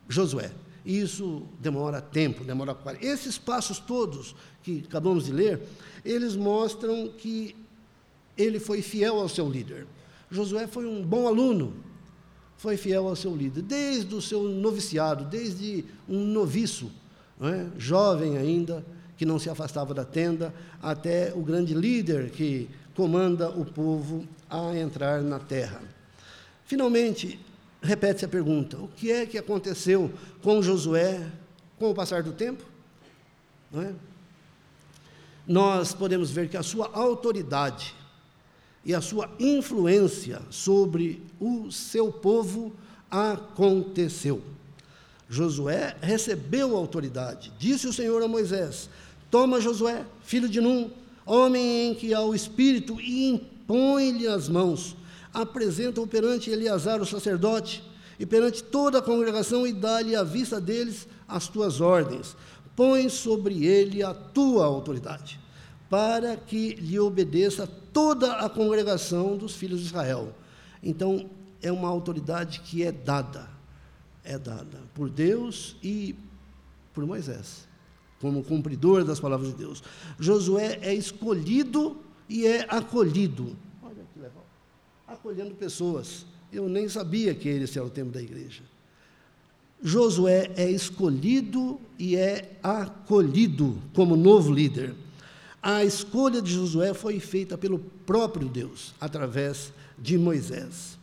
Josué. 0.09 0.51
Isso 0.85 1.45
demora 1.61 2.03
tempo, 2.03 2.45
demora. 2.45 2.77
Esses 3.01 3.39
passos 3.39 3.79
todos 3.79 4.37
que 4.63 4.85
acabamos 4.87 5.25
de 5.25 5.33
ler, 5.33 5.63
eles 6.05 6.37
mostram 6.37 7.09
que 7.09 7.57
ele 8.37 8.59
foi 8.59 8.83
fiel 8.83 9.21
ao 9.21 9.29
seu 9.29 9.49
líder. 9.49 9.87
Josué 10.31 10.67
foi 10.67 10.87
um 10.87 11.03
bom 11.03 11.27
aluno, 11.29 11.75
foi 12.57 12.77
fiel 12.77 13.09
ao 13.09 13.17
seu 13.17 13.35
líder, 13.35 13.63
desde 13.63 14.15
o 14.15 14.23
seu 14.23 14.43
noviciado, 14.45 15.25
desde 15.25 15.85
um 16.09 16.25
noviço, 16.25 16.91
é? 17.41 17.67
jovem 17.79 18.37
ainda, 18.37 18.85
que 19.17 19.25
não 19.25 19.39
se 19.39 19.49
afastava 19.49 19.95
da 19.95 20.05
tenda, 20.05 20.53
até 20.83 21.33
o 21.35 21.43
grande 21.43 21.75
líder 21.75 22.31
que 22.31 22.69
comanda 22.95 23.51
o 23.51 23.65
povo 23.65 24.27
a 24.49 24.77
entrar 24.77 25.23
na 25.23 25.39
terra. 25.39 25.81
Finalmente, 26.65 27.39
repete-se 27.83 28.25
a 28.25 28.29
pergunta: 28.29 28.77
o 28.79 28.89
que 28.89 29.13
é 29.13 29.27
que 29.27 29.39
aconteceu 29.39 30.11
com 30.43 30.63
Josué 30.63 31.31
com 31.79 31.91
o 31.91 31.95
passar 31.95 32.23
do 32.23 32.33
tempo? 32.33 32.65
É? 33.75 33.93
Nós 35.47 35.93
podemos 35.93 36.31
ver 36.31 36.49
que 36.49 36.57
a 36.57 36.63
sua 36.63 36.91
autoridade 36.93 37.95
e 38.85 38.95
a 38.95 39.01
sua 39.01 39.31
influência 39.39 40.43
sobre 40.51 41.23
o 41.41 41.71
seu 41.71 42.13
povo 42.13 42.73
aconteceu. 43.11 44.43
Josué 45.29 45.97
recebeu 46.03 46.77
autoridade. 46.77 47.53
Disse 47.59 47.87
o 47.87 47.93
Senhor 47.93 48.23
a 48.23 48.29
Moisés: 48.29 48.91
Toma 49.31 49.61
Josué, 49.61 50.05
filho 50.23 50.49
de 50.49 50.61
Num, 50.61 50.91
homem 51.25 51.91
em 51.91 51.95
que 51.95 52.13
há 52.13 52.21
o 52.21 52.35
Espírito, 52.35 53.01
e 53.01 53.31
impõe-lhe 53.31 54.29
as 54.29 54.49
mãos. 54.49 54.97
Apresenta-o 55.33 56.07
perante 56.07 56.51
Eleazar, 56.51 57.01
o 57.01 57.07
sacerdote, 57.07 57.83
e 58.19 58.27
perante 58.27 58.63
toda 58.63 58.99
a 58.99 59.03
congregação, 59.03 59.67
e 59.67 59.73
dá-lhe 59.73 60.15
à 60.15 60.23
vista 60.23 60.61
deles 60.61 61.09
as 61.27 61.49
tuas 61.49 61.81
ordens. 61.81 62.37
Põe 62.77 63.09
sobre 63.09 63.65
ele 63.67 64.03
a 64.03 64.13
tua 64.13 64.67
autoridade, 64.67 65.41
para 65.89 66.37
que 66.37 66.75
lhe 66.75 66.99
obedeça 66.99 67.69
toda 67.95 68.35
a 68.41 68.51
congregação 68.51 69.39
dos 69.39 69.55
filhos 69.55 69.81
de 69.81 69.87
Israel. 69.87 70.35
Então, 70.83 71.31
é 71.63 71.73
uma 71.73 71.89
autoridade 71.89 72.61
que 72.61 72.83
é 72.83 72.93
dada, 72.93 73.49
é 74.23 74.37
dada 74.37 74.83
por 74.93 75.09
Deus 75.09 75.77
e 75.83 76.15
por 76.93 77.07
Moisés, 77.07 77.67
como 78.21 78.45
cumpridor 78.45 79.05
das 79.05 79.21
palavras 79.21 79.51
de 79.51 79.57
Deus. 79.57 79.83
Josué 80.19 80.79
é 80.83 80.93
escolhido 80.93 81.97
e 82.29 82.47
é 82.47 82.67
acolhido. 82.69 83.57
Olha 83.83 84.05
que 84.13 84.19
legal. 84.19 84.45
Acolhendo 85.07 85.55
pessoas. 85.55 86.27
Eu 86.53 86.69
nem 86.69 86.89
sabia 86.89 87.35
que 87.35 87.49
esse 87.49 87.79
era 87.79 87.87
o 87.87 87.91
tema 87.91 88.11
da 88.11 88.21
igreja. 88.21 88.63
Josué 89.83 90.51
é 90.57 90.71
escolhido 90.71 91.81
e 91.99 92.17
é 92.17 92.59
acolhido 92.63 93.79
como 93.93 94.17
novo 94.17 94.53
líder. 94.53 94.95
A 95.67 95.83
escolha 95.83 96.43
de 96.43 96.53
Josué 96.53 96.93
foi 96.93 97.19
feita 97.19 97.57
pelo 97.57 97.79
próprio 97.79 98.47
Deus, 98.47 98.95
através 99.01 99.73
de 99.99 100.19
Moisés. 100.19 100.99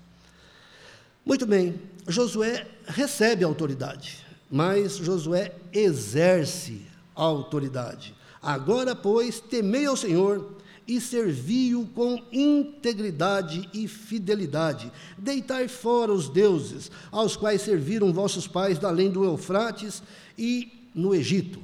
Muito 1.25 1.47
bem, 1.47 1.81
Josué 2.07 2.67
recebe 2.85 3.43
autoridade, 3.43 4.23
mas 4.51 4.97
Josué 4.97 5.55
exerce 5.73 6.83
a 7.15 7.23
autoridade. 7.23 8.13
Agora, 8.39 8.95
pois, 8.95 9.39
temei 9.39 9.87
ao 9.87 9.97
Senhor 9.97 10.57
e 10.87 11.01
servi-o 11.01 11.87
com 11.87 12.23
integridade 12.31 13.67
e 13.73 13.87
fidelidade. 13.87 14.91
Deitai 15.17 15.67
fora 15.67 16.13
os 16.13 16.29
deuses, 16.29 16.91
aos 17.11 17.35
quais 17.35 17.63
serviram 17.63 18.13
vossos 18.13 18.47
pais 18.47 18.83
além 18.83 19.09
do 19.09 19.23
Eufrates 19.23 20.03
e 20.37 20.71
no 20.93 21.15
Egito, 21.15 21.59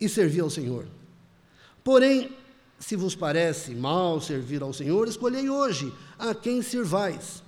e 0.00 0.08
servi 0.08 0.40
ao 0.40 0.50
Senhor. 0.50 0.86
Porém, 1.82 2.36
se 2.78 2.96
vos 2.96 3.14
parece 3.14 3.74
mal 3.74 4.20
servir 4.20 4.62
ao 4.62 4.72
Senhor, 4.72 5.06
escolhei 5.06 5.48
hoje 5.48 5.92
a 6.18 6.34
quem 6.34 6.62
servais. 6.62 7.42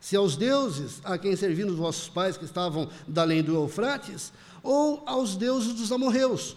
Se 0.00 0.14
aos 0.14 0.36
deuses 0.36 1.00
a 1.02 1.18
quem 1.18 1.34
serviram 1.34 1.70
os 1.70 1.76
vossos 1.76 2.08
pais 2.08 2.36
que 2.36 2.44
estavam 2.44 2.88
da 3.08 3.22
além 3.22 3.42
do 3.42 3.54
Eufrates, 3.54 4.32
ou 4.62 5.02
aos 5.06 5.36
deuses 5.36 5.72
dos 5.72 5.90
amorreus, 5.90 6.56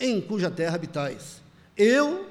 em 0.00 0.20
cuja 0.20 0.50
terra 0.50 0.74
habitais. 0.74 1.40
Eu 1.76 2.26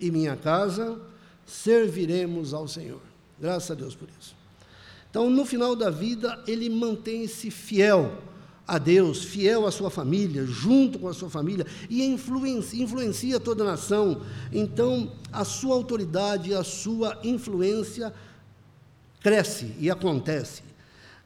e 0.00 0.10
minha 0.10 0.36
casa 0.36 1.00
serviremos 1.46 2.52
ao 2.52 2.66
Senhor. 2.66 3.00
Graças 3.38 3.70
a 3.70 3.74
Deus 3.74 3.94
por 3.94 4.08
isso. 4.20 4.34
Então, 5.10 5.30
no 5.30 5.44
final 5.44 5.76
da 5.76 5.90
vida, 5.90 6.42
ele 6.46 6.68
mantém-se 6.68 7.50
fiel 7.50 8.18
a 8.66 8.78
Deus, 8.78 9.22
fiel 9.22 9.66
à 9.66 9.70
sua 9.70 9.90
família, 9.90 10.46
junto 10.46 10.98
com 10.98 11.08
a 11.08 11.14
sua 11.14 11.28
família, 11.28 11.66
e 11.90 12.02
influencia, 12.02 12.82
influencia 12.82 13.38
toda 13.38 13.62
a 13.62 13.66
nação. 13.66 14.22
Então, 14.50 15.12
a 15.30 15.44
sua 15.44 15.74
autoridade, 15.74 16.54
a 16.54 16.64
sua 16.64 17.18
influência 17.22 18.12
cresce 19.22 19.74
e 19.78 19.90
acontece. 19.90 20.62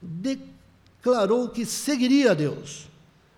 Declarou 0.01 1.47
que 1.49 1.65
seguiria 1.65 2.31
a 2.31 2.33
Deus, 2.33 2.89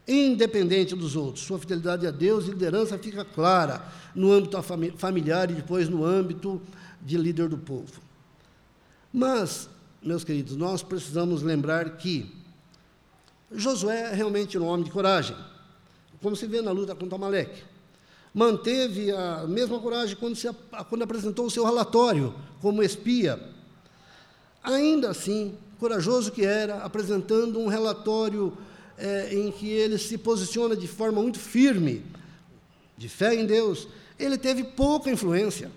independente 0.08 0.96
dos 0.96 1.16
outros. 1.16 1.46
Sua 1.46 1.60
fidelidade 1.60 2.08
a 2.08 2.12
Deus 2.12 2.46
e 2.46 2.52
liderança 2.52 2.98
fica 2.98 3.24
clara 3.24 3.86
no 4.16 4.32
âmbito 4.32 4.58
familiar 4.98 5.52
e 5.52 5.54
depois 5.54 5.88
no 5.88 6.04
âmbito 6.04 6.60
de 7.02 7.18
líder 7.18 7.50
do 7.50 7.58
povo. 7.58 8.02
Mas, 9.14 9.70
meus 10.02 10.24
queridos, 10.24 10.56
nós 10.56 10.82
precisamos 10.82 11.44
lembrar 11.44 11.98
que 11.98 12.41
Josué 13.54 14.12
é 14.12 14.16
realmente 14.16 14.58
um 14.58 14.66
homem 14.66 14.86
de 14.86 14.92
coragem, 14.92 15.36
como 16.22 16.36
se 16.36 16.48
vê 16.48 16.62
na 16.62 16.72
luta 16.72 16.96
contra 16.96 17.18
Amaleque. 17.18 17.64
Manteve 18.34 19.12
a 19.12 19.46
mesma 19.46 19.78
coragem 19.80 20.16
quando, 20.16 20.36
se, 20.36 20.50
quando 20.88 21.02
apresentou 21.02 21.46
o 21.46 21.52
seu 21.52 21.66
relatório 21.66 22.34
como 22.62 22.82
espia. 22.82 23.40
Ainda 24.64 25.10
assim, 25.10 25.58
corajoso 25.80 26.32
que 26.32 26.46
era, 26.46 26.78
apresentando 26.78 27.60
um 27.60 27.68
relatório 27.68 28.58
é, 28.98 29.36
em 29.36 29.52
que 29.52 29.68
ele 29.68 29.98
se 29.98 30.18
posiciona 30.18 30.76
de 30.76 30.88
forma 30.88 31.22
muito 31.22 31.40
firme, 31.40 32.06
de 32.98 33.10
fé 33.10 33.34
em 33.36 33.46
Deus, 33.46 33.88
ele 34.18 34.38
teve 34.38 34.64
pouca 34.64 35.12
influência 35.12 35.70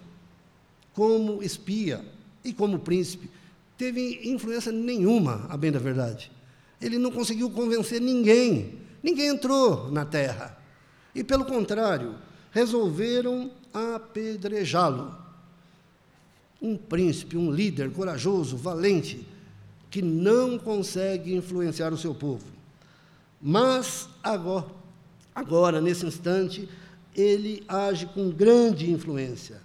como 0.93 1.43
espia 1.43 2.05
e 2.45 2.53
como 2.53 2.79
príncipe. 2.79 3.29
Teve 3.77 4.31
influência 4.31 4.71
nenhuma, 4.71 5.47
a 5.49 5.57
bem 5.57 5.73
da 5.73 5.81
verdade 5.81 6.31
ele 6.81 6.99
não 6.99 7.11
conseguiu 7.11 7.51
convencer 7.51 8.01
ninguém. 8.01 8.79
Ninguém 9.03 9.29
entrou 9.29 9.91
na 9.91 10.05
terra. 10.05 10.59
E, 11.15 11.23
pelo 11.23 11.45
contrário, 11.45 12.15
resolveram 12.51 13.51
apedrejá-lo. 13.73 15.17
Um 16.61 16.77
príncipe, 16.77 17.37
um 17.37 17.51
líder 17.51 17.91
corajoso, 17.93 18.57
valente, 18.57 19.27
que 19.91 20.01
não 20.01 20.59
consegue 20.59 21.35
influenciar 21.35 21.93
o 21.93 21.99
seu 21.99 22.15
povo. 22.15 22.47
Mas 23.41 24.09
agora, 24.23 24.67
agora 25.35 25.81
nesse 25.81 26.07
instante, 26.07 26.69
ele 27.15 27.63
age 27.69 28.07
com 28.07 28.31
grande 28.31 28.91
influência. 28.91 29.61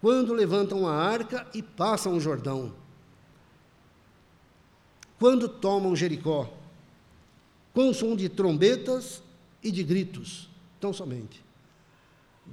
Quando 0.00 0.34
levantam 0.34 0.86
a 0.86 0.94
arca 0.94 1.46
e 1.54 1.62
passam 1.62 2.16
o 2.16 2.20
Jordão. 2.20 2.72
Quando 5.22 5.48
tomam 5.48 5.94
Jericó 5.94 6.52
com 7.72 7.94
som 7.94 8.16
de 8.16 8.28
trombetas 8.28 9.22
e 9.62 9.70
de 9.70 9.84
gritos, 9.84 10.50
tão 10.80 10.92
somente. 10.92 11.40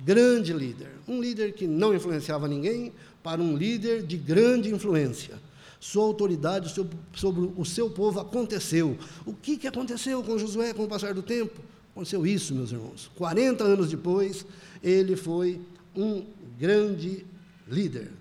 Grande 0.05 0.53
líder, 0.53 0.91
um 1.08 1.19
líder 1.19 1.53
que 1.53 1.65
não 1.65 1.95
influenciava 1.95 2.47
ninguém, 2.47 2.93
para 3.23 3.41
um 3.41 3.58
líder 3.58 4.03
de 4.03 4.15
grande 4.17 4.71
influência. 4.71 5.39
Sua 5.79 6.03
autoridade 6.03 6.71
sobre 7.15 7.51
o 7.58 7.65
seu 7.65 7.89
povo 7.89 8.19
aconteceu. 8.19 8.95
O 9.25 9.34
que, 9.34 9.58
que 9.58 9.65
aconteceu 9.65 10.21
com 10.21 10.38
Josué 10.38 10.71
com 10.71 10.84
o 10.84 10.88
passar 10.88 11.15
do 11.15 11.23
tempo? 11.23 11.60
Aconteceu 11.93 12.23
isso, 12.23 12.53
meus 12.53 12.71
irmãos. 12.71 13.10
40 13.15 13.63
anos 13.63 13.89
depois, 13.89 14.45
ele 14.84 15.15
foi 15.15 15.60
um 15.95 16.23
grande 16.60 17.25
líder. 17.67 18.18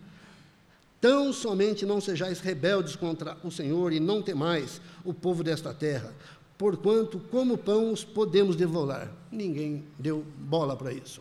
Tão 1.01 1.33
somente 1.33 1.87
não 1.87 2.01
sejais 2.01 2.41
rebeldes 2.41 2.97
contra 2.97 3.37
o 3.45 3.51
Senhor 3.51 3.93
e 3.93 4.01
não 4.01 4.21
temais 4.21 4.81
o 5.05 5.15
povo 5.15 5.45
desta 5.45 5.73
terra, 5.73 6.13
porquanto, 6.57 7.21
como 7.31 7.57
pão, 7.57 7.93
os 7.93 8.03
podemos 8.03 8.57
devorar. 8.57 9.09
Ninguém 9.31 9.85
deu 9.97 10.25
bola 10.37 10.77
para 10.77 10.93
isso. 10.93 11.21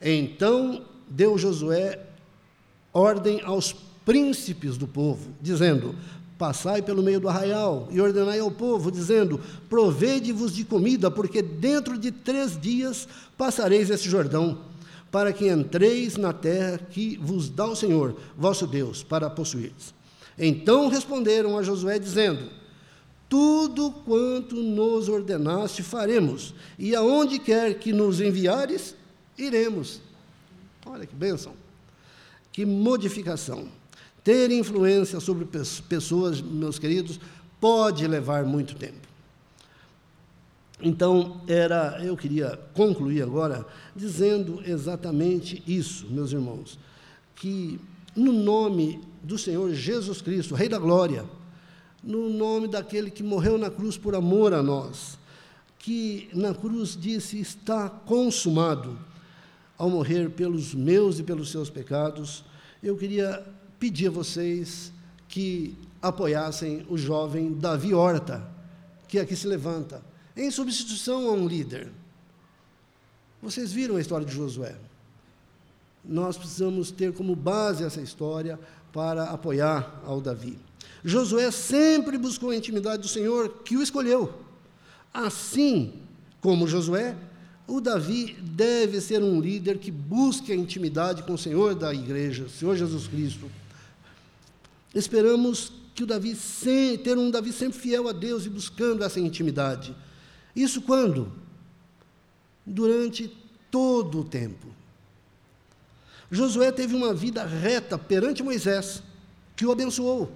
Então 0.00 0.84
deu 1.08 1.36
Josué 1.36 2.00
ordem 2.92 3.42
aos 3.42 3.74
príncipes 4.04 4.78
do 4.78 4.86
povo, 4.86 5.30
dizendo: 5.42 5.94
Passai 6.38 6.80
pelo 6.80 7.02
meio 7.02 7.20
do 7.20 7.28
arraial 7.28 7.88
e 7.90 8.00
ordenai 8.00 8.38
ao 8.38 8.50
povo, 8.50 8.90
dizendo: 8.90 9.38
Provede-vos 9.68 10.54
de 10.54 10.64
comida, 10.64 11.10
porque 11.10 11.42
dentro 11.42 11.98
de 11.98 12.10
três 12.10 12.58
dias 12.58 13.06
passareis 13.36 13.90
esse 13.90 14.08
Jordão, 14.08 14.58
para 15.16 15.32
que 15.32 15.48
entreis 15.48 16.18
na 16.18 16.30
terra 16.30 16.76
que 16.76 17.16
vos 17.16 17.48
dá 17.48 17.64
o 17.64 17.74
Senhor, 17.74 18.14
vosso 18.36 18.66
Deus, 18.66 19.02
para 19.02 19.30
possuir. 19.30 19.72
Então 20.38 20.88
responderam 20.88 21.56
a 21.56 21.62
Josué, 21.62 21.98
dizendo: 21.98 22.50
tudo 23.26 23.90
quanto 24.04 24.56
nos 24.56 25.08
ordenaste 25.08 25.82
faremos, 25.82 26.54
e 26.78 26.94
aonde 26.94 27.38
quer 27.38 27.78
que 27.78 27.94
nos 27.94 28.20
enviares, 28.20 28.94
iremos. 29.38 30.02
Olha 30.84 31.06
que 31.06 31.14
bênção, 31.14 31.54
que 32.52 32.66
modificação. 32.66 33.68
ter 34.22 34.50
influência 34.50 35.18
sobre 35.18 35.48
pessoas, 35.88 36.42
meus 36.42 36.78
queridos, 36.78 37.18
pode 37.58 38.06
levar 38.06 38.44
muito 38.44 38.74
tempo. 38.74 39.05
Então, 40.80 41.40
era, 41.48 41.98
eu 42.04 42.16
queria 42.16 42.58
concluir 42.74 43.22
agora 43.22 43.66
dizendo 43.94 44.62
exatamente 44.64 45.62
isso, 45.66 46.06
meus 46.10 46.32
irmãos, 46.32 46.78
que 47.34 47.80
no 48.14 48.32
nome 48.32 49.00
do 49.22 49.38
Senhor 49.38 49.72
Jesus 49.72 50.20
Cristo, 50.20 50.54
Rei 50.54 50.68
da 50.68 50.78
Glória, 50.78 51.24
no 52.02 52.28
nome 52.28 52.68
daquele 52.68 53.10
que 53.10 53.22
morreu 53.22 53.58
na 53.58 53.70
cruz 53.70 53.96
por 53.96 54.14
amor 54.14 54.52
a 54.52 54.62
nós, 54.62 55.18
que 55.78 56.28
na 56.32 56.54
cruz 56.54 56.96
disse: 56.96 57.40
Está 57.40 57.88
consumado, 57.88 58.98
ao 59.78 59.90
morrer 59.90 60.30
pelos 60.30 60.74
meus 60.74 61.18
e 61.18 61.22
pelos 61.22 61.50
seus 61.50 61.68
pecados, 61.68 62.44
eu 62.82 62.96
queria 62.96 63.44
pedir 63.78 64.08
a 64.08 64.10
vocês 64.10 64.92
que 65.28 65.76
apoiassem 66.00 66.86
o 66.88 66.96
jovem 66.96 67.52
Davi 67.52 67.92
Horta, 67.92 68.48
que 69.08 69.18
aqui 69.18 69.36
se 69.36 69.46
levanta, 69.46 70.02
em 70.36 70.50
substituição 70.50 71.28
a 71.28 71.32
um 71.32 71.48
líder. 71.48 71.88
Vocês 73.42 73.72
viram 73.72 73.96
a 73.96 74.00
história 74.00 74.26
de 74.26 74.34
Josué. 74.34 74.76
Nós 76.04 76.36
precisamos 76.36 76.90
ter 76.90 77.12
como 77.12 77.34
base 77.34 77.84
essa 77.84 78.00
história 78.00 78.58
para 78.92 79.24
apoiar 79.24 80.02
ao 80.04 80.20
Davi. 80.20 80.58
Josué 81.04 81.50
sempre 81.50 82.18
buscou 82.18 82.50
a 82.50 82.56
intimidade 82.56 83.02
do 83.02 83.08
Senhor 83.08 83.62
que 83.64 83.76
o 83.76 83.82
escolheu. 83.82 84.34
Assim 85.12 85.94
como 86.40 86.68
Josué, 86.68 87.16
o 87.66 87.80
Davi 87.80 88.36
deve 88.40 89.00
ser 89.00 89.22
um 89.22 89.40
líder 89.40 89.78
que 89.78 89.90
busque 89.90 90.52
a 90.52 90.56
intimidade 90.56 91.22
com 91.22 91.34
o 91.34 91.38
Senhor 91.38 91.74
da 91.74 91.92
igreja, 91.92 92.48
Senhor 92.48 92.76
Jesus 92.76 93.08
Cristo. 93.08 93.50
Esperamos 94.94 95.72
que 95.94 96.04
o 96.04 96.06
Davi 96.06 96.36
ter 97.02 97.18
um 97.18 97.30
Davi 97.30 97.52
sempre 97.52 97.78
fiel 97.78 98.08
a 98.08 98.12
Deus 98.12 98.46
e 98.46 98.48
buscando 98.48 99.02
essa 99.02 99.18
intimidade. 99.18 99.94
Isso 100.56 100.80
quando? 100.80 101.30
Durante 102.64 103.30
todo 103.70 104.20
o 104.20 104.24
tempo. 104.24 104.66
Josué 106.30 106.72
teve 106.72 106.96
uma 106.96 107.12
vida 107.12 107.44
reta 107.44 107.98
perante 107.98 108.42
Moisés, 108.42 109.02
que 109.54 109.66
o 109.66 109.70
abençoou. 109.70 110.32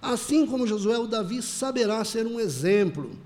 Assim 0.00 0.46
como 0.46 0.66
Josué, 0.66 0.98
o 0.98 1.06
Davi 1.06 1.42
saberá 1.42 2.04
ser 2.04 2.26
um 2.26 2.40
exemplo 2.40 3.16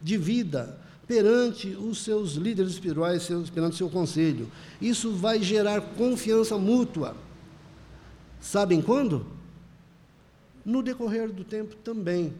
de 0.00 0.16
vida 0.16 0.80
perante 1.06 1.68
os 1.68 2.02
seus 2.02 2.32
líderes 2.32 2.72
espirituais, 2.72 3.28
perante 3.54 3.74
o 3.74 3.76
seu 3.76 3.90
conselho. 3.90 4.50
Isso 4.80 5.12
vai 5.12 5.42
gerar 5.42 5.80
confiança 5.80 6.58
mútua. 6.58 7.16
Sabem 8.40 8.82
quando? 8.82 9.26
No 10.64 10.82
decorrer 10.82 11.30
do 11.30 11.44
tempo 11.44 11.76
também. 11.76 12.34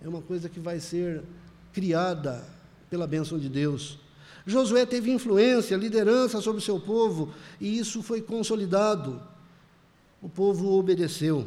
É 0.00 0.08
uma 0.08 0.22
coisa 0.22 0.48
que 0.48 0.60
vai 0.60 0.78
ser 0.78 1.22
criada 1.72 2.44
pela 2.90 3.06
bênção 3.06 3.38
de 3.38 3.48
Deus. 3.48 3.98
Josué 4.46 4.86
teve 4.86 5.10
influência, 5.10 5.76
liderança 5.76 6.40
sobre 6.40 6.60
o 6.60 6.64
seu 6.64 6.80
povo, 6.80 7.32
e 7.60 7.78
isso 7.78 8.02
foi 8.02 8.22
consolidado. 8.22 9.20
O 10.22 10.28
povo 10.28 10.78
obedeceu. 10.78 11.46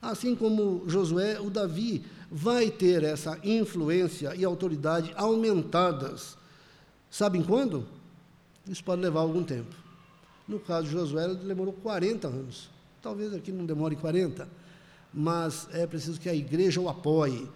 Assim 0.00 0.36
como 0.36 0.84
Josué, 0.86 1.40
o 1.40 1.50
Davi 1.50 2.04
vai 2.30 2.70
ter 2.70 3.02
essa 3.02 3.38
influência 3.42 4.34
e 4.36 4.44
autoridade 4.44 5.12
aumentadas. 5.16 6.36
Sabem 7.10 7.42
quando? 7.42 7.86
Isso 8.68 8.84
pode 8.84 9.02
levar 9.02 9.20
algum 9.20 9.42
tempo. 9.42 9.74
No 10.46 10.60
caso 10.60 10.86
de 10.86 10.92
Josué, 10.92 11.34
demorou 11.34 11.72
40 11.72 12.28
anos. 12.28 12.70
Talvez 13.02 13.34
aqui 13.34 13.50
não 13.50 13.66
demore 13.66 13.96
40, 13.96 14.48
mas 15.12 15.68
é 15.72 15.86
preciso 15.86 16.20
que 16.20 16.28
a 16.28 16.34
igreja 16.34 16.80
o 16.80 16.88
apoie, 16.88 17.48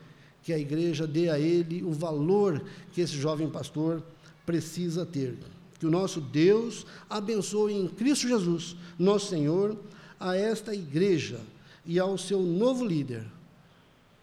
que 0.43 0.53
a 0.53 0.59
igreja 0.59 1.07
dê 1.07 1.29
a 1.29 1.39
ele 1.39 1.83
o 1.83 1.93
valor 1.93 2.63
que 2.93 3.01
esse 3.01 3.15
jovem 3.15 3.49
pastor 3.49 4.03
precisa 4.45 5.05
ter. 5.05 5.37
Que 5.79 5.87
o 5.87 5.91
nosso 5.91 6.21
Deus 6.21 6.87
abençoe 7.09 7.75
em 7.75 7.89
Cristo 7.89 8.29
Jesus, 8.29 8.77
nosso 8.99 9.29
Senhor, 9.29 9.77
a 10.19 10.37
esta 10.37 10.75
igreja 10.75 11.41
e 11.87 11.99
ao 11.99 12.19
seu 12.19 12.41
novo 12.41 12.85
líder, 12.85 13.25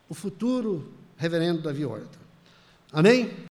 o 0.07 0.13
futuro 0.13 0.87
reverendo 1.17 1.61
Davi 1.61 1.83
Horta. 1.83 2.19
Amém? 2.91 3.31